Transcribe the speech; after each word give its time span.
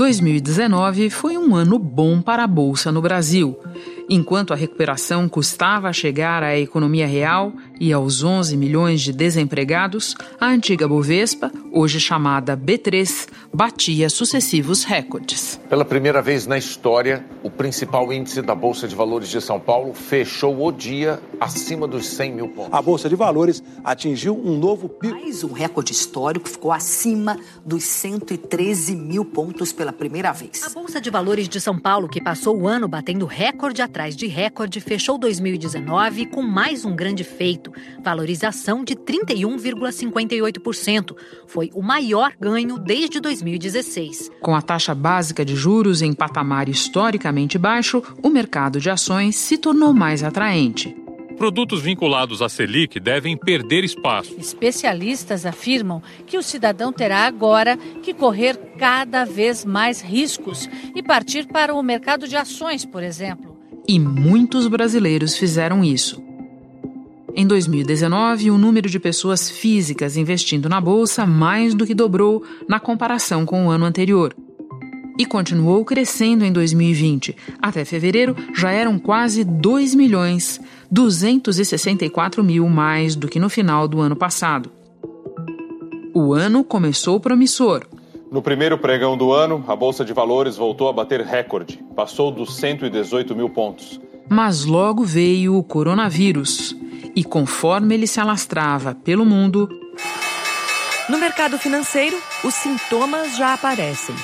2019 0.00 1.10
foi 1.10 1.36
um 1.36 1.54
ano 1.54 1.78
bom 1.78 2.22
para 2.22 2.44
a 2.44 2.46
Bolsa 2.46 2.90
no 2.90 3.02
Brasil. 3.02 3.54
Enquanto 4.08 4.54
a 4.54 4.56
recuperação 4.56 5.28
custava 5.28 5.92
chegar 5.92 6.42
à 6.42 6.58
economia 6.58 7.06
real 7.06 7.52
e 7.78 7.92
aos 7.92 8.24
11 8.24 8.56
milhões 8.56 9.02
de 9.02 9.12
desempregados, 9.12 10.16
a 10.40 10.46
antiga 10.46 10.88
Bovespa, 10.88 11.52
hoje 11.72 12.00
chamada 12.00 12.56
B3, 12.56 13.28
batia 13.52 14.08
sucessivos 14.08 14.84
recordes. 14.84 15.60
Pela 15.68 15.84
primeira 15.84 16.22
vez 16.22 16.46
na 16.46 16.58
história, 16.58 17.24
o 17.42 17.50
principal 17.50 18.12
índice 18.12 18.42
da 18.42 18.54
Bolsa 18.54 18.86
de 18.86 18.94
Valores 18.94 19.28
de 19.28 19.40
São 19.40 19.58
Paulo 19.58 19.94
fechou 19.94 20.66
o 20.66 20.72
dia 20.72 21.20
acima 21.40 21.86
dos 21.86 22.08
100 22.08 22.32
mil 22.32 22.48
pontos. 22.48 22.72
A 22.72 22.82
Bolsa 22.82 23.08
de 23.08 23.16
Valores 23.16 23.62
atingiu 23.84 24.36
um 24.36 24.58
novo 24.58 24.88
pico. 24.88 25.14
Mais 25.14 25.44
um 25.44 25.52
recorde 25.52 25.92
histórico 25.92 26.48
ficou 26.48 26.72
acima 26.72 27.38
dos 27.64 27.84
113 27.84 28.96
mil 28.96 29.24
pontos 29.24 29.72
pela 29.72 29.92
primeira 29.92 30.32
vez. 30.32 30.64
A 30.64 30.70
Bolsa 30.70 31.00
de 31.00 31.10
Valores 31.10 31.48
de 31.48 31.60
São 31.60 31.78
Paulo, 31.78 32.08
que 32.08 32.20
passou 32.20 32.60
o 32.60 32.68
ano 32.68 32.88
batendo 32.88 33.26
recorde 33.26 33.82
atrás 33.82 34.16
de 34.16 34.26
recorde, 34.26 34.80
fechou 34.80 35.18
2019 35.18 36.26
com 36.26 36.42
mais 36.42 36.84
um 36.84 36.94
grande 36.94 37.24
feito, 37.24 37.72
valorização 38.02 38.84
de 38.84 38.94
31,58%. 38.96 41.16
Foi 41.46 41.59
o 41.74 41.82
maior 41.82 42.32
ganho 42.40 42.78
desde 42.78 43.20
2016. 43.20 44.30
Com 44.40 44.54
a 44.54 44.62
taxa 44.62 44.94
básica 44.94 45.44
de 45.44 45.56
juros 45.56 46.00
em 46.00 46.12
patamar 46.12 46.68
historicamente 46.68 47.58
baixo, 47.58 48.02
o 48.22 48.30
mercado 48.30 48.80
de 48.80 48.88
ações 48.88 49.36
se 49.36 49.58
tornou 49.58 49.92
mais 49.92 50.22
atraente 50.22 50.96
produtos 51.40 51.80
vinculados 51.80 52.42
à 52.42 52.50
Selic 52.50 53.00
devem 53.00 53.34
perder 53.34 53.82
espaço. 53.82 54.34
Especialistas 54.38 55.46
afirmam 55.46 56.02
que 56.26 56.36
o 56.36 56.42
cidadão 56.42 56.92
terá 56.92 57.20
agora 57.20 57.78
que 58.02 58.12
correr 58.12 58.58
cada 58.76 59.24
vez 59.24 59.64
mais 59.64 60.02
riscos 60.02 60.68
e 60.94 61.02
partir 61.02 61.46
para 61.46 61.72
o 61.72 61.82
mercado 61.82 62.28
de 62.28 62.36
ações, 62.36 62.84
por 62.84 63.02
exemplo. 63.02 63.56
E 63.88 63.98
muitos 63.98 64.66
brasileiros 64.66 65.34
fizeram 65.34 65.82
isso. 65.82 66.22
Em 67.34 67.46
2019, 67.46 68.50
o 68.50 68.58
número 68.58 68.88
de 68.88 68.98
pessoas 68.98 69.50
físicas 69.50 70.16
investindo 70.16 70.68
na 70.68 70.80
bolsa 70.80 71.24
mais 71.24 71.74
do 71.74 71.86
que 71.86 71.94
dobrou 71.94 72.42
na 72.68 72.80
comparação 72.80 73.46
com 73.46 73.66
o 73.66 73.70
ano 73.70 73.84
anterior. 73.84 74.34
E 75.18 75.26
continuou 75.26 75.84
crescendo 75.84 76.44
em 76.44 76.52
2020. 76.52 77.36
Até 77.60 77.84
fevereiro 77.84 78.34
já 78.54 78.70
eram 78.70 78.98
quase 78.98 79.44
2 79.44 79.94
milhões, 79.94 80.60
264 80.90 82.42
mil 82.42 82.68
mais 82.68 83.14
do 83.14 83.28
que 83.28 83.38
no 83.38 83.50
final 83.50 83.86
do 83.86 84.00
ano 84.00 84.16
passado. 84.16 84.70
O 86.14 86.32
ano 86.32 86.64
começou 86.64 87.20
promissor. 87.20 87.86
No 88.30 88.40
primeiro 88.40 88.78
pregão 88.78 89.16
do 89.16 89.32
ano, 89.32 89.64
a 89.68 89.76
Bolsa 89.76 90.04
de 90.04 90.12
Valores 90.12 90.56
voltou 90.56 90.88
a 90.88 90.92
bater 90.92 91.20
recorde, 91.20 91.80
passou 91.94 92.30
dos 92.30 92.56
118 92.56 93.34
mil 93.34 93.50
pontos. 93.50 94.00
Mas 94.28 94.64
logo 94.64 95.04
veio 95.04 95.56
o 95.56 95.62
coronavírus, 95.62 96.76
e 97.20 97.24
conforme 97.24 97.94
ele 97.94 98.06
se 98.06 98.18
alastrava 98.18 98.94
pelo 98.94 99.26
mundo. 99.26 99.68
No 101.06 101.18
mercado 101.18 101.58
financeiro, 101.58 102.18
os 102.42 102.54
sintomas 102.54 103.36
já 103.36 103.52
aparecem. 103.52 104.16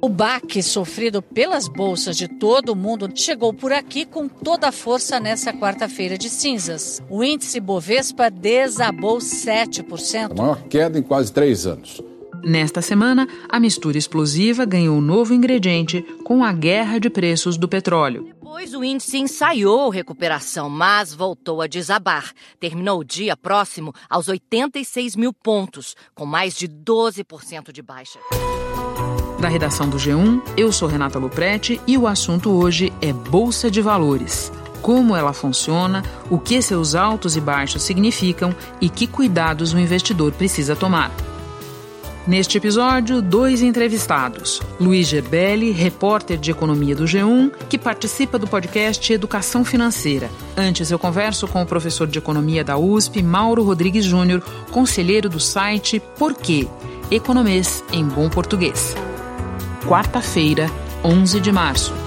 O 0.00 0.08
baque 0.08 0.62
sofrido 0.62 1.20
pelas 1.20 1.68
bolsas 1.68 2.16
de 2.16 2.26
todo 2.26 2.70
o 2.70 2.76
mundo 2.76 3.10
chegou 3.14 3.52
por 3.52 3.70
aqui 3.70 4.06
com 4.06 4.28
toda 4.28 4.68
a 4.68 4.72
força 4.72 5.20
nessa 5.20 5.52
quarta-feira 5.52 6.16
de 6.16 6.30
cinzas. 6.30 7.02
O 7.10 7.22
índice 7.22 7.60
Bovespa 7.60 8.30
desabou 8.30 9.18
7%. 9.18 10.30
A 10.30 10.34
maior 10.34 10.62
queda 10.70 10.98
em 10.98 11.02
quase 11.02 11.30
três 11.30 11.66
anos. 11.66 12.00
Nesta 12.42 12.80
semana, 12.80 13.28
a 13.46 13.60
mistura 13.60 13.98
explosiva 13.98 14.64
ganhou 14.64 15.02
novo 15.02 15.34
ingrediente 15.34 16.00
com 16.24 16.42
a 16.42 16.52
guerra 16.52 16.98
de 16.98 17.10
preços 17.10 17.58
do 17.58 17.68
petróleo. 17.68 18.35
Depois 18.46 18.74
o 18.74 18.84
índice 18.84 19.18
ensaiou 19.18 19.90
recuperação, 19.90 20.70
mas 20.70 21.12
voltou 21.12 21.60
a 21.60 21.66
desabar. 21.66 22.32
Terminou 22.60 23.00
o 23.00 23.04
dia 23.04 23.36
próximo 23.36 23.92
aos 24.08 24.28
86 24.28 25.16
mil 25.16 25.32
pontos, 25.32 25.96
com 26.14 26.24
mais 26.24 26.54
de 26.54 26.68
12% 26.68 27.72
de 27.72 27.82
baixa. 27.82 28.20
Da 29.40 29.48
redação 29.48 29.90
do 29.90 29.96
G1, 29.96 30.40
eu 30.56 30.70
sou 30.70 30.86
Renata 30.86 31.18
Luprete 31.18 31.80
e 31.88 31.98
o 31.98 32.06
assunto 32.06 32.52
hoje 32.52 32.92
é 33.02 33.12
Bolsa 33.12 33.68
de 33.68 33.82
Valores 33.82 34.52
como 34.80 35.16
ela 35.16 35.32
funciona, 35.32 36.04
o 36.30 36.38
que 36.38 36.62
seus 36.62 36.94
altos 36.94 37.36
e 37.36 37.40
baixos 37.40 37.82
significam 37.82 38.54
e 38.80 38.88
que 38.88 39.08
cuidados 39.08 39.72
o 39.72 39.78
investidor 39.80 40.30
precisa 40.30 40.76
tomar. 40.76 41.10
Neste 42.26 42.58
episódio, 42.58 43.22
dois 43.22 43.62
entrevistados. 43.62 44.60
Luiz 44.80 45.06
Gerbelli, 45.06 45.70
repórter 45.70 46.36
de 46.36 46.50
economia 46.50 46.96
do 46.96 47.04
G1, 47.04 47.52
que 47.68 47.78
participa 47.78 48.36
do 48.36 48.48
podcast 48.48 49.12
Educação 49.12 49.64
Financeira. 49.64 50.28
Antes, 50.56 50.90
eu 50.90 50.98
converso 50.98 51.46
com 51.46 51.62
o 51.62 51.66
professor 51.66 52.08
de 52.08 52.18
economia 52.18 52.64
da 52.64 52.76
USP, 52.76 53.22
Mauro 53.22 53.62
Rodrigues 53.62 54.04
Júnior, 54.04 54.42
conselheiro 54.72 55.28
do 55.28 55.38
site 55.38 56.02
Porquê? 56.18 56.66
Economês 57.12 57.84
em 57.92 58.04
bom 58.04 58.28
português. 58.28 58.96
Quarta-feira, 59.86 60.68
11 61.04 61.40
de 61.40 61.52
março. 61.52 62.05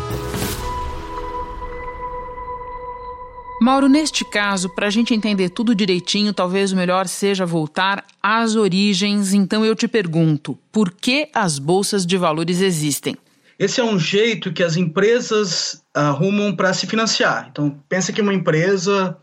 Mauro, 3.69 3.88
neste 3.88 4.25
caso, 4.25 4.68
para 4.68 4.88
a 4.88 4.90
gente 4.90 5.13
entender 5.13 5.50
tudo 5.50 5.75
direitinho, 5.75 6.34
talvez 6.34 6.72
o 6.72 6.75
melhor 6.75 7.07
seja 7.07 7.46
voltar 7.46 8.03
às 8.22 8.56
origens. 8.56 9.31
Então 9.31 9.63
eu 9.63 9.75
te 9.75 9.88
pergunto: 9.88 10.57
por 10.72 10.90
que 10.90 11.30
as 11.35 11.59
bolsas 11.59 12.03
de 12.03 12.18
valores 12.18 12.62
existem? 12.62 13.16
Esse 13.59 13.80
é 13.80 13.84
um 13.84 14.00
jeito 14.00 14.52
que 14.52 14.63
as 14.63 14.75
empresas 14.75 15.84
arrumam 15.94 16.56
para 16.56 16.74
se 16.74 16.88
financiar. 16.88 17.50
Então, 17.52 17.80
pensa 17.88 18.12
que 18.12 18.24
uma 18.24 18.34
empresa, 18.34 19.16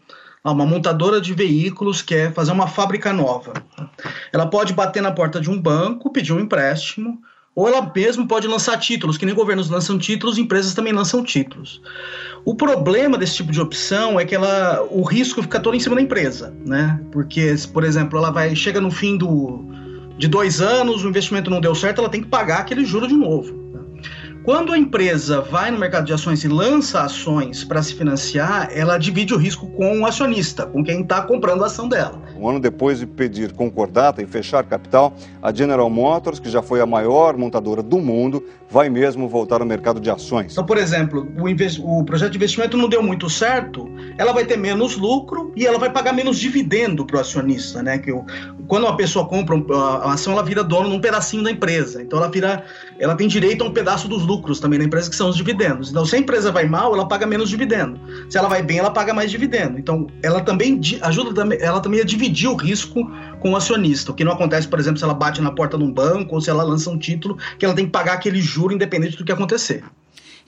uma 0.45 0.65
montadora 0.65 1.21
de 1.21 1.35
veículos 1.35 2.01
quer 2.01 2.33
fazer 2.33 2.53
uma 2.53 2.69
fábrica 2.69 3.13
nova. 3.13 3.53
Ela 4.33 4.47
pode 4.47 4.73
bater 4.73 5.03
na 5.03 5.11
porta 5.11 5.41
de 5.41 5.51
um 5.51 5.61
banco, 5.61 6.13
pedir 6.13 6.33
um 6.33 6.39
empréstimo, 6.39 7.19
ou 7.57 7.67
ela 7.67 7.91
mesmo 7.97 8.29
pode 8.29 8.47
lançar 8.47 8.79
títulos, 8.79 9.17
que 9.17 9.25
nem 9.25 9.35
governos 9.35 9.71
lançam 9.71 9.99
títulos, 9.99 10.37
empresas 10.37 10.75
também 10.75 10.93
lançam 10.93 11.25
títulos. 11.25 11.81
O 12.45 12.55
problema 12.55 13.17
desse 13.17 13.37
tipo 13.37 13.51
de 13.51 13.59
opção 13.59 14.21
é 14.21 14.27
que 14.27 14.35
ela, 14.35 14.87
o 14.91 15.03
risco 15.03 15.41
fica 15.41 15.59
todo 15.59 15.75
em 15.75 15.81
cima 15.81 15.97
da 15.97 16.03
empresa, 16.03 16.55
né? 16.67 17.01
Porque, 17.11 17.55
por 17.73 17.83
exemplo, 17.83 18.19
ela 18.19 18.31
vai 18.31 18.55
chega 18.55 18.79
no 18.79 18.91
fim 18.91 19.17
do, 19.17 19.65
de 20.19 20.29
dois 20.29 20.61
anos, 20.61 21.03
o 21.03 21.09
investimento 21.09 21.49
não 21.49 21.61
deu 21.61 21.75
certo, 21.75 22.03
ela 22.03 22.11
tem 22.11 22.21
que 22.21 22.29
pagar 22.29 22.59
aquele 22.59 22.85
juro 22.85 23.09
de 23.09 23.15
novo. 23.15 23.66
Quando 24.47 24.73
a 24.73 24.79
empresa 24.79 25.41
vai 25.41 25.73
no 25.73 25.79
mercado 25.81 26.07
de 26.07 26.13
ações 26.13 26.45
e 26.45 26.47
lança 26.47 27.01
ações 27.01 27.65
para 27.65 27.83
se 27.83 27.93
financiar, 27.95 28.69
ela 28.73 28.97
divide 28.97 29.35
o 29.35 29.37
risco 29.37 29.67
com 29.71 30.03
o 30.03 30.07
acionista, 30.07 30.65
com 30.65 30.85
quem 30.85 31.01
está 31.01 31.21
comprando 31.21 31.65
a 31.65 31.67
ação 31.67 31.89
dela. 31.89 32.23
Um 32.39 32.49
ano 32.49 32.61
depois 32.61 33.01
de 33.01 33.07
pedir 33.07 33.53
concordata 33.53 34.23
e 34.23 34.27
fechar 34.27 34.63
capital, 34.63 35.17
a 35.43 35.53
General 35.53 35.91
Motors, 35.91 36.39
que 36.39 36.49
já 36.49 36.63
foi 36.63 36.81
a 36.81 36.87
maior 36.87 37.37
montadora 37.37 37.83
do 37.83 37.99
mundo, 37.99 38.41
vai 38.71 38.89
mesmo 38.89 39.29
voltar 39.29 39.61
ao 39.61 39.67
mercado 39.67 39.99
de 39.99 40.09
ações. 40.11 40.53
Então, 40.53 40.65
por 40.65 40.79
exemplo, 40.79 41.27
o, 41.37 42.01
o 42.01 42.05
projeto 42.05 42.31
de 42.31 42.37
investimento 42.37 42.77
não 42.77 42.89
deu 42.89 43.03
muito 43.03 43.29
certo, 43.29 43.91
ela 44.17 44.33
vai 44.33 44.45
ter 44.45 44.57
menos 44.57 44.97
lucro 44.97 45.53
e 45.57 45.67
ela 45.67 45.79
vai 45.79 45.91
pagar 45.91 46.13
menos 46.13 46.39
dividendo 46.39 47.05
para 47.05 47.17
o 47.17 47.21
acionista, 47.21 47.83
né? 47.83 47.99
Que 47.99 48.13
o, 48.13 48.25
quando 48.69 48.85
uma 48.85 48.97
pessoa 48.97 49.27
compra 49.27 49.57
a 49.75 50.13
ação, 50.13 50.35
ela 50.35 50.43
vira 50.45 50.63
dono 50.63 50.89
num 50.89 51.01
pedacinho 51.01 51.43
da 51.43 51.51
empresa. 51.51 52.01
Então, 52.01 52.19
ela 52.21 52.31
vira, 52.31 52.65
ela 52.99 53.17
tem 53.17 53.27
direito 53.27 53.65
a 53.65 53.67
um 53.67 53.73
pedaço 53.73 54.07
dos 54.07 54.23
lucros 54.23 54.36
lucros 54.37 54.61
também 54.61 54.79
na 54.79 54.85
empresa, 54.85 55.09
que 55.09 55.17
são 55.17 55.29
os 55.29 55.37
dividendos. 55.37 55.91
Então, 55.91 56.05
se 56.05 56.15
a 56.15 56.19
empresa 56.19 56.53
vai 56.53 56.67
mal, 56.67 56.95
ela 56.95 57.09
paga 57.09 57.27
menos 57.27 57.49
dividendo. 57.49 57.99
Se 58.29 58.37
ela 58.37 58.49
vai 58.49 58.63
bem, 58.63 58.79
ela 58.79 58.91
paga 58.91 59.15
mais 59.15 59.31
dividendo. 59.31 59.79
Então, 59.79 60.07
ela 60.23 60.41
também 60.41 60.81
ajuda 61.01 61.57
ela 61.61 61.81
também 61.81 62.01
a 62.01 62.05
dividir 62.05 62.49
o 62.49 62.55
risco 62.55 63.11
com 63.41 63.53
o 63.53 63.57
acionista, 63.57 64.13
o 64.13 64.15
que 64.15 64.25
não 64.25 64.33
acontece, 64.33 64.69
por 64.69 64.79
exemplo, 64.79 64.99
se 64.99 65.05
ela 65.05 65.15
bate 65.15 65.41
na 65.41 65.51
porta 65.51 65.79
de 65.79 65.85
um 65.85 65.93
banco 65.93 66.35
ou 66.35 66.41
se 66.41 66.51
ela 66.51 66.63
lança 66.63 66.91
um 66.91 66.99
título, 66.99 67.39
que 67.59 67.65
ela 67.65 67.75
tem 67.75 67.87
que 67.87 67.93
pagar 67.93 68.15
aquele 68.15 68.41
juro 68.41 68.75
independente 68.75 69.17
do 69.17 69.25
que 69.25 69.33
acontecer. 69.33 69.83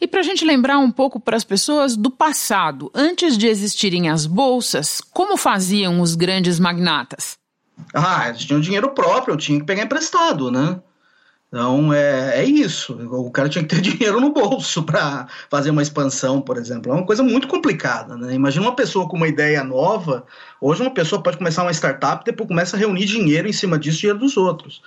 E 0.00 0.06
para 0.06 0.20
a 0.20 0.22
gente 0.22 0.44
lembrar 0.44 0.78
um 0.78 0.90
pouco 0.90 1.18
para 1.18 1.36
as 1.36 1.44
pessoas 1.44 1.96
do 1.96 2.10
passado, 2.10 2.90
antes 2.94 3.36
de 3.36 3.48
existirem 3.48 4.08
as 4.08 4.26
bolsas, 4.26 5.00
como 5.12 5.36
faziam 5.36 6.00
os 6.00 6.14
grandes 6.14 6.60
magnatas? 6.60 7.36
Ah, 7.94 8.28
eles 8.28 8.44
tinham 8.44 8.60
dinheiro 8.60 8.90
próprio, 8.90 9.36
tinha 9.36 9.58
que 9.58 9.66
pegar 9.66 9.82
emprestado, 9.82 10.50
né? 10.50 10.80
Então 11.48 11.92
é, 11.92 12.40
é 12.40 12.44
isso. 12.44 12.92
O 13.10 13.30
cara 13.30 13.48
tinha 13.48 13.64
que 13.64 13.74
ter 13.74 13.80
dinheiro 13.82 14.20
no 14.20 14.32
bolso 14.32 14.82
para 14.82 15.26
fazer 15.50 15.70
uma 15.70 15.82
expansão, 15.82 16.40
por 16.40 16.58
exemplo. 16.58 16.92
É 16.92 16.94
uma 16.94 17.06
coisa 17.06 17.22
muito 17.22 17.48
complicada. 17.48 18.16
Né? 18.16 18.34
Imagina 18.34 18.66
uma 18.66 18.76
pessoa 18.76 19.08
com 19.08 19.16
uma 19.16 19.28
ideia 19.28 19.64
nova. 19.64 20.24
Hoje 20.60 20.82
uma 20.82 20.92
pessoa 20.92 21.22
pode 21.22 21.38
começar 21.38 21.62
uma 21.62 21.72
startup 21.72 22.22
e 22.22 22.26
depois 22.26 22.48
começa 22.48 22.76
a 22.76 22.78
reunir 22.78 23.06
dinheiro 23.06 23.48
em 23.48 23.52
cima 23.52 23.78
disso, 23.78 23.98
dinheiro 23.98 24.18
dos 24.18 24.36
outros. 24.36 24.82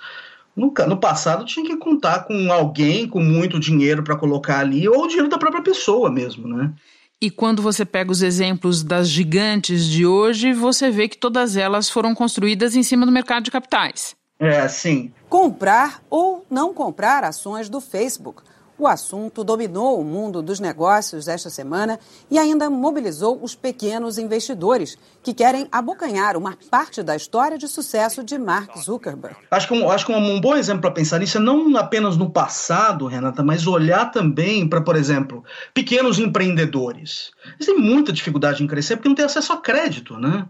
No, 0.54 0.72
no 0.86 0.96
passado 0.98 1.44
tinha 1.44 1.66
que 1.66 1.76
contar 1.76 2.24
com 2.24 2.52
alguém 2.52 3.08
com 3.08 3.20
muito 3.20 3.58
dinheiro 3.58 4.02
para 4.02 4.16
colocar 4.16 4.60
ali, 4.60 4.86
ou 4.86 5.04
o 5.04 5.08
dinheiro 5.08 5.28
da 5.28 5.38
própria 5.38 5.62
pessoa 5.62 6.10
mesmo, 6.10 6.46
né? 6.46 6.72
E 7.20 7.30
quando 7.30 7.62
você 7.62 7.84
pega 7.84 8.10
os 8.10 8.20
exemplos 8.20 8.82
das 8.82 9.08
gigantes 9.08 9.86
de 9.86 10.04
hoje, 10.04 10.52
você 10.52 10.90
vê 10.90 11.08
que 11.08 11.16
todas 11.16 11.56
elas 11.56 11.88
foram 11.88 12.14
construídas 12.14 12.74
em 12.74 12.82
cima 12.82 13.06
do 13.06 13.12
mercado 13.12 13.44
de 13.44 13.50
capitais. 13.50 14.14
É, 14.42 14.66
sim. 14.66 15.12
Comprar 15.28 16.02
ou 16.10 16.44
não 16.50 16.74
comprar 16.74 17.22
ações 17.22 17.68
do 17.68 17.80
Facebook. 17.80 18.42
O 18.76 18.88
assunto 18.88 19.44
dominou 19.44 20.00
o 20.00 20.04
mundo 20.04 20.42
dos 20.42 20.58
negócios 20.58 21.28
esta 21.28 21.48
semana 21.48 22.00
e 22.28 22.36
ainda 22.36 22.68
mobilizou 22.68 23.38
os 23.40 23.54
pequenos 23.54 24.18
investidores, 24.18 24.98
que 25.22 25.32
querem 25.32 25.68
abocanhar 25.70 26.36
uma 26.36 26.58
parte 26.68 27.04
da 27.04 27.14
história 27.14 27.56
de 27.56 27.68
sucesso 27.68 28.24
de 28.24 28.36
Mark 28.36 28.76
Zuckerberg. 28.76 29.36
Acho 29.48 29.68
que 29.68 29.74
um, 29.74 29.88
acho 29.88 30.06
que 30.06 30.12
um, 30.12 30.40
bom 30.40 30.56
exemplo 30.56 30.80
para 30.80 30.90
pensar 30.90 31.20
nisso 31.20 31.38
é 31.38 31.40
não 31.40 31.76
apenas 31.76 32.16
no 32.16 32.28
passado, 32.28 33.06
Renata, 33.06 33.44
mas 33.44 33.68
olhar 33.68 34.10
também 34.10 34.68
para, 34.68 34.80
por 34.80 34.96
exemplo, 34.96 35.44
pequenos 35.72 36.18
empreendedores. 36.18 37.30
Eles 37.54 37.66
têm 37.66 37.78
muita 37.78 38.12
dificuldade 38.12 38.64
em 38.64 38.66
crescer 38.66 38.96
porque 38.96 39.08
não 39.08 39.14
têm 39.14 39.26
acesso 39.26 39.52
a 39.52 39.58
crédito, 39.58 40.18
né? 40.18 40.48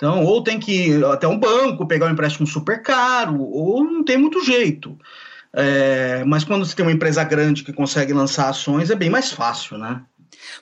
Então, 0.00 0.24
ou 0.24 0.42
tem 0.42 0.58
que 0.58 0.88
ir 0.88 1.04
até 1.04 1.28
um 1.28 1.38
banco, 1.38 1.86
pegar 1.86 2.06
um 2.06 2.10
empréstimo 2.10 2.46
super 2.46 2.80
caro, 2.80 3.38
ou 3.38 3.84
não 3.84 4.02
tem 4.02 4.16
muito 4.16 4.42
jeito. 4.42 4.98
É, 5.52 6.24
mas 6.24 6.42
quando 6.42 6.64
você 6.64 6.74
tem 6.74 6.86
uma 6.86 6.92
empresa 6.92 7.22
grande 7.22 7.62
que 7.62 7.70
consegue 7.70 8.14
lançar 8.14 8.48
ações, 8.48 8.90
é 8.90 8.94
bem 8.94 9.10
mais 9.10 9.30
fácil, 9.30 9.76
né? 9.76 10.00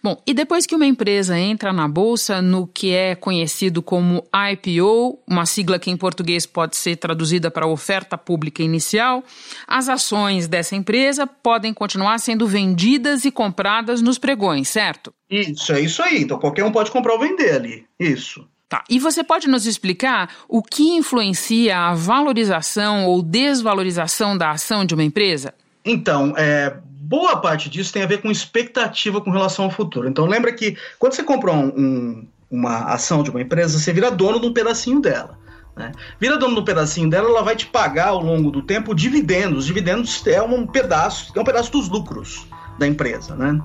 Bom, 0.03 0.21
e 0.27 0.35
depois 0.35 0.67
que 0.67 0.75
uma 0.75 0.87
empresa 0.87 1.39
entra 1.39 1.73
na 1.73 1.87
bolsa 1.87 2.43
no 2.43 2.67
que 2.67 2.93
é 2.93 3.15
conhecido 3.15 3.81
como 3.81 4.25
IPO, 4.53 5.21
uma 5.25 5.47
sigla 5.47 5.79
que 5.79 5.91
em 5.91 5.97
português 5.97 6.45
pode 6.45 6.77
ser 6.77 6.97
traduzida 6.97 7.49
para 7.49 7.65
oferta 7.65 8.19
pública 8.19 8.61
inicial, 8.61 9.23
as 9.69 9.89
ações 9.89 10.49
dessa 10.49 10.75
empresa 10.75 11.29
podem 11.29 11.73
continuar 11.73 12.19
sendo 12.19 12.45
vendidas 12.45 13.25
e 13.25 13.31
compradas 13.31 14.03
nos 14.03 14.19
pregões, 14.19 14.69
certo? 14.69 15.15
Isso, 15.31 15.73
é 15.73 15.81
isso 15.81 16.03
aí. 16.03 16.23
Então 16.23 16.41
qualquer 16.41 16.65
um 16.65 16.73
pode 16.73 16.91
comprar 16.91 17.13
ou 17.13 17.21
vender 17.21 17.55
ali. 17.55 17.87
Isso. 18.01 18.45
Tá. 18.69 18.85
E 18.89 18.99
você 18.99 19.25
pode 19.25 19.49
nos 19.49 19.67
explicar 19.67 20.31
o 20.47 20.63
que 20.63 20.91
influencia 20.91 21.79
a 21.79 21.95
valorização 21.95 23.07
ou 23.07 23.23
desvalorização 23.23 24.37
da 24.37 24.51
ação 24.51 24.85
de 24.85 24.93
uma 24.93 25.03
empresa? 25.03 25.55
Então, 25.83 26.35
é, 26.37 26.77
boa 26.85 27.39
parte 27.39 27.71
disso 27.71 27.91
tem 27.91 28.03
a 28.03 28.07
ver 28.07 28.21
com 28.21 28.31
expectativa 28.31 29.23
com 29.23 29.31
relação 29.31 29.65
ao 29.65 29.71
futuro. 29.71 30.07
Então, 30.07 30.27
lembra 30.27 30.53
que 30.53 30.77
quando 30.99 31.15
você 31.15 31.23
compra 31.23 31.51
um, 31.51 31.69
um, 31.69 32.29
uma 32.51 32.93
ação 32.93 33.23
de 33.23 33.31
uma 33.31 33.41
empresa, 33.41 33.79
você 33.79 33.91
vira 33.91 34.11
dono 34.11 34.39
de 34.39 34.47
um 34.47 34.53
pedacinho 34.53 35.01
dela. 35.01 35.39
Né? 35.75 35.91
Vira 36.21 36.37
dono 36.37 36.55
de 36.55 36.61
um 36.61 36.65
pedacinho 36.65 37.09
dela, 37.09 37.31
ela 37.31 37.43
vai 37.43 37.57
te 37.57 37.65
pagar 37.65 38.09
ao 38.09 38.23
longo 38.23 38.51
do 38.51 38.61
tempo 38.61 38.95
dividendos. 38.95 39.65
Dividendos 39.65 40.27
é 40.27 40.43
um 40.43 40.67
pedaço, 40.67 41.33
é 41.35 41.41
um 41.41 41.45
pedaço 41.45 41.73
dos 41.73 41.89
lucros 41.89 42.47
da 42.79 42.87
empresa, 42.87 43.35
né? 43.35 43.61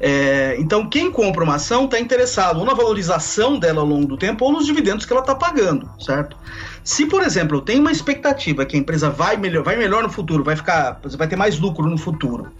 É, 0.00 0.56
então, 0.58 0.88
quem 0.88 1.10
compra 1.10 1.44
uma 1.44 1.56
ação 1.56 1.84
está 1.84 1.98
interessado 1.98 2.58
ou 2.58 2.64
na 2.64 2.74
valorização 2.74 3.58
dela 3.58 3.80
ao 3.80 3.86
longo 3.86 4.06
do 4.06 4.16
tempo 4.16 4.44
ou 4.44 4.52
nos 4.52 4.66
dividendos 4.66 5.04
que 5.04 5.12
ela 5.12 5.20
está 5.20 5.34
pagando, 5.34 5.88
certo? 6.00 6.36
Se, 6.82 7.06
por 7.06 7.22
exemplo, 7.22 7.58
eu 7.58 7.60
tenho 7.60 7.80
uma 7.80 7.92
expectativa 7.92 8.64
que 8.64 8.76
a 8.76 8.78
empresa 8.78 9.10
vai 9.10 9.36
melhor, 9.36 9.62
vai 9.62 9.76
melhor 9.76 10.02
no 10.02 10.10
futuro, 10.10 10.42
vai 10.42 10.56
ficar, 10.56 11.00
vai 11.16 11.28
ter 11.28 11.36
mais 11.36 11.58
lucro 11.58 11.86
no 11.86 11.98
futuro, 11.98 12.50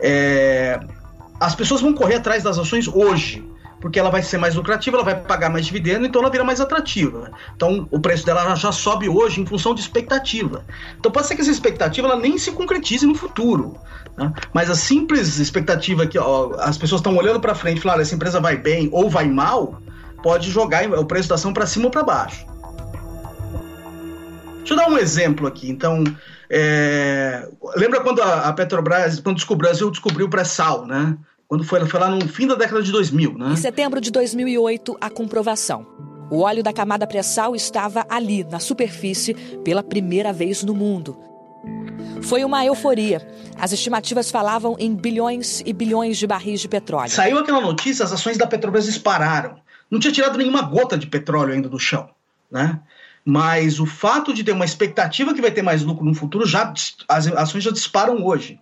é, 0.00 0.78
as 1.40 1.54
pessoas 1.54 1.80
vão 1.80 1.92
correr 1.92 2.16
atrás 2.16 2.42
das 2.42 2.58
ações 2.58 2.86
hoje 2.86 3.44
porque 3.84 4.00
ela 4.00 4.08
vai 4.08 4.22
ser 4.22 4.38
mais 4.38 4.54
lucrativa, 4.54 4.96
ela 4.96 5.04
vai 5.04 5.14
pagar 5.14 5.50
mais 5.50 5.66
dividendo, 5.66 6.06
então 6.06 6.22
ela 6.22 6.30
vira 6.30 6.42
mais 6.42 6.58
atrativa. 6.58 7.30
Então 7.54 7.86
o 7.90 8.00
preço 8.00 8.24
dela 8.24 8.54
já 8.54 8.72
sobe 8.72 9.10
hoje 9.10 9.42
em 9.42 9.44
função 9.44 9.74
de 9.74 9.82
expectativa. 9.82 10.64
Então 10.98 11.12
pode 11.12 11.26
ser 11.26 11.34
que 11.34 11.42
essa 11.42 11.50
expectativa 11.50 12.08
ela 12.08 12.16
nem 12.16 12.38
se 12.38 12.50
concretize 12.52 13.04
no 13.04 13.14
futuro. 13.14 13.76
Né? 14.16 14.32
Mas 14.54 14.70
a 14.70 14.74
simples 14.74 15.38
expectativa 15.38 16.06
que 16.06 16.18
ó, 16.18 16.54
as 16.60 16.78
pessoas 16.78 17.00
estão 17.00 17.14
olhando 17.14 17.38
para 17.40 17.54
frente 17.54 17.76
e 17.76 17.80
falar 17.82 18.00
essa 18.00 18.14
empresa 18.14 18.40
vai 18.40 18.56
bem 18.56 18.88
ou 18.90 19.10
vai 19.10 19.28
mal, 19.28 19.78
pode 20.22 20.50
jogar 20.50 20.88
o 20.98 21.04
preço 21.04 21.28
da 21.28 21.34
ação 21.34 21.52
para 21.52 21.66
cima 21.66 21.84
ou 21.84 21.90
para 21.90 22.02
baixo. 22.02 22.46
Deixa 24.60 24.72
eu 24.72 24.76
dar 24.78 24.88
um 24.88 24.96
exemplo 24.96 25.46
aqui. 25.46 25.68
Então, 25.68 26.04
é... 26.48 27.46
lembra 27.76 28.00
quando 28.00 28.22
a 28.22 28.50
Petrobras, 28.54 29.20
quando 29.20 29.38
o 29.46 29.56
Brasil 29.56 29.90
descobriu 29.90 30.24
o 30.24 30.30
pré-sal, 30.30 30.86
né? 30.86 31.18
Quando 31.48 31.64
foi, 31.64 31.84
foi 31.86 32.00
lá 32.00 32.10
no 32.10 32.26
fim 32.28 32.46
da 32.46 32.54
década 32.54 32.82
de 32.82 32.90
2000, 32.90 33.38
né? 33.38 33.52
Em 33.52 33.56
setembro 33.56 34.00
de 34.00 34.10
2008, 34.10 34.96
a 35.00 35.10
comprovação. 35.10 35.86
O 36.30 36.40
óleo 36.40 36.62
da 36.62 36.72
camada 36.72 37.06
pré-sal 37.06 37.54
estava 37.54 38.04
ali, 38.08 38.44
na 38.44 38.58
superfície, 38.58 39.34
pela 39.62 39.82
primeira 39.82 40.32
vez 40.32 40.62
no 40.62 40.74
mundo. 40.74 41.16
Foi 42.22 42.44
uma 42.44 42.64
euforia. 42.64 43.26
As 43.58 43.72
estimativas 43.72 44.30
falavam 44.30 44.76
em 44.78 44.94
bilhões 44.94 45.62
e 45.64 45.72
bilhões 45.72 46.16
de 46.16 46.26
barris 46.26 46.60
de 46.60 46.68
petróleo. 46.68 47.10
Saiu 47.10 47.38
aquela 47.38 47.60
notícia, 47.60 48.04
as 48.04 48.12
ações 48.12 48.38
da 48.38 48.46
Petrobras 48.46 48.86
dispararam. 48.86 49.56
Não 49.90 50.00
tinha 50.00 50.12
tirado 50.12 50.38
nenhuma 50.38 50.62
gota 50.62 50.96
de 50.96 51.06
petróleo 51.06 51.52
ainda 51.52 51.68
do 51.68 51.78
chão, 51.78 52.08
né? 52.50 52.80
Mas 53.24 53.78
o 53.78 53.86
fato 53.86 54.34
de 54.34 54.42
ter 54.42 54.52
uma 54.52 54.64
expectativa 54.64 55.32
que 55.32 55.40
vai 55.40 55.50
ter 55.50 55.62
mais 55.62 55.82
lucro 55.82 56.04
no 56.04 56.14
futuro, 56.14 56.46
já 56.46 56.72
as 57.08 57.26
ações 57.28 57.64
já 57.64 57.70
disparam 57.70 58.24
hoje. 58.24 58.58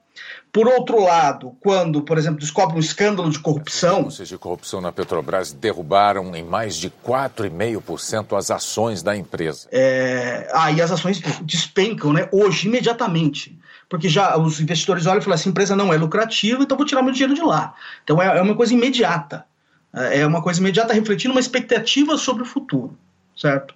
Por 0.53 0.69
outro 0.69 1.03
lado, 1.03 1.57
quando, 1.61 2.03
por 2.03 2.19
exemplo, 2.19 2.39
descobre 2.39 2.77
um 2.77 2.81
escândalo 2.81 3.31
de 3.31 3.39
corrupção. 3.39 4.01
Denúncias 4.01 4.29
de 4.29 4.37
corrupção 4.37 4.83
na 4.83 4.93
Petrobras 4.93 5.51
derrubaram 5.51 6.37
em 6.37 6.45
mais 6.45 6.77
de 6.77 6.91
4,5% 6.91 8.37
as 8.37 8.51
ações 8.51 9.03
da 9.03 9.17
empresa. 9.17 9.67
É, 9.73 10.51
aí 10.53 10.83
as 10.83 10.93
ações 10.93 11.21
despencam, 11.43 12.13
né? 12.13 12.29
Hoje, 12.31 12.69
imediatamente. 12.69 13.59
Porque 13.89 14.09
já 14.09 14.37
os 14.37 14.61
investidores 14.61 15.07
olham 15.07 15.21
e 15.21 15.23
falam: 15.23 15.35
essa 15.35 15.49
empresa 15.49 15.75
não 15.75 15.93
é 15.93 15.97
lucrativa, 15.97 16.63
então 16.63 16.77
vou 16.77 16.87
tirar 16.87 17.03
meu 17.03 17.13
dinheiro 17.13 17.35
de 17.35 17.43
lá. 17.43 17.75
Então 18.05 18.21
é, 18.21 18.39
é 18.39 18.43
uma 18.43 18.55
coisa 18.55 18.75
imediata. 18.75 19.47
É 19.95 20.27
uma 20.27 20.43
coisa 20.43 20.61
imediata 20.61 20.95
refletindo 20.95 21.35
uma 21.35 21.41
expectativa 21.41 22.17
sobre 22.17 22.43
o 22.43 22.47
futuro, 22.47 22.97
certo? 23.37 23.75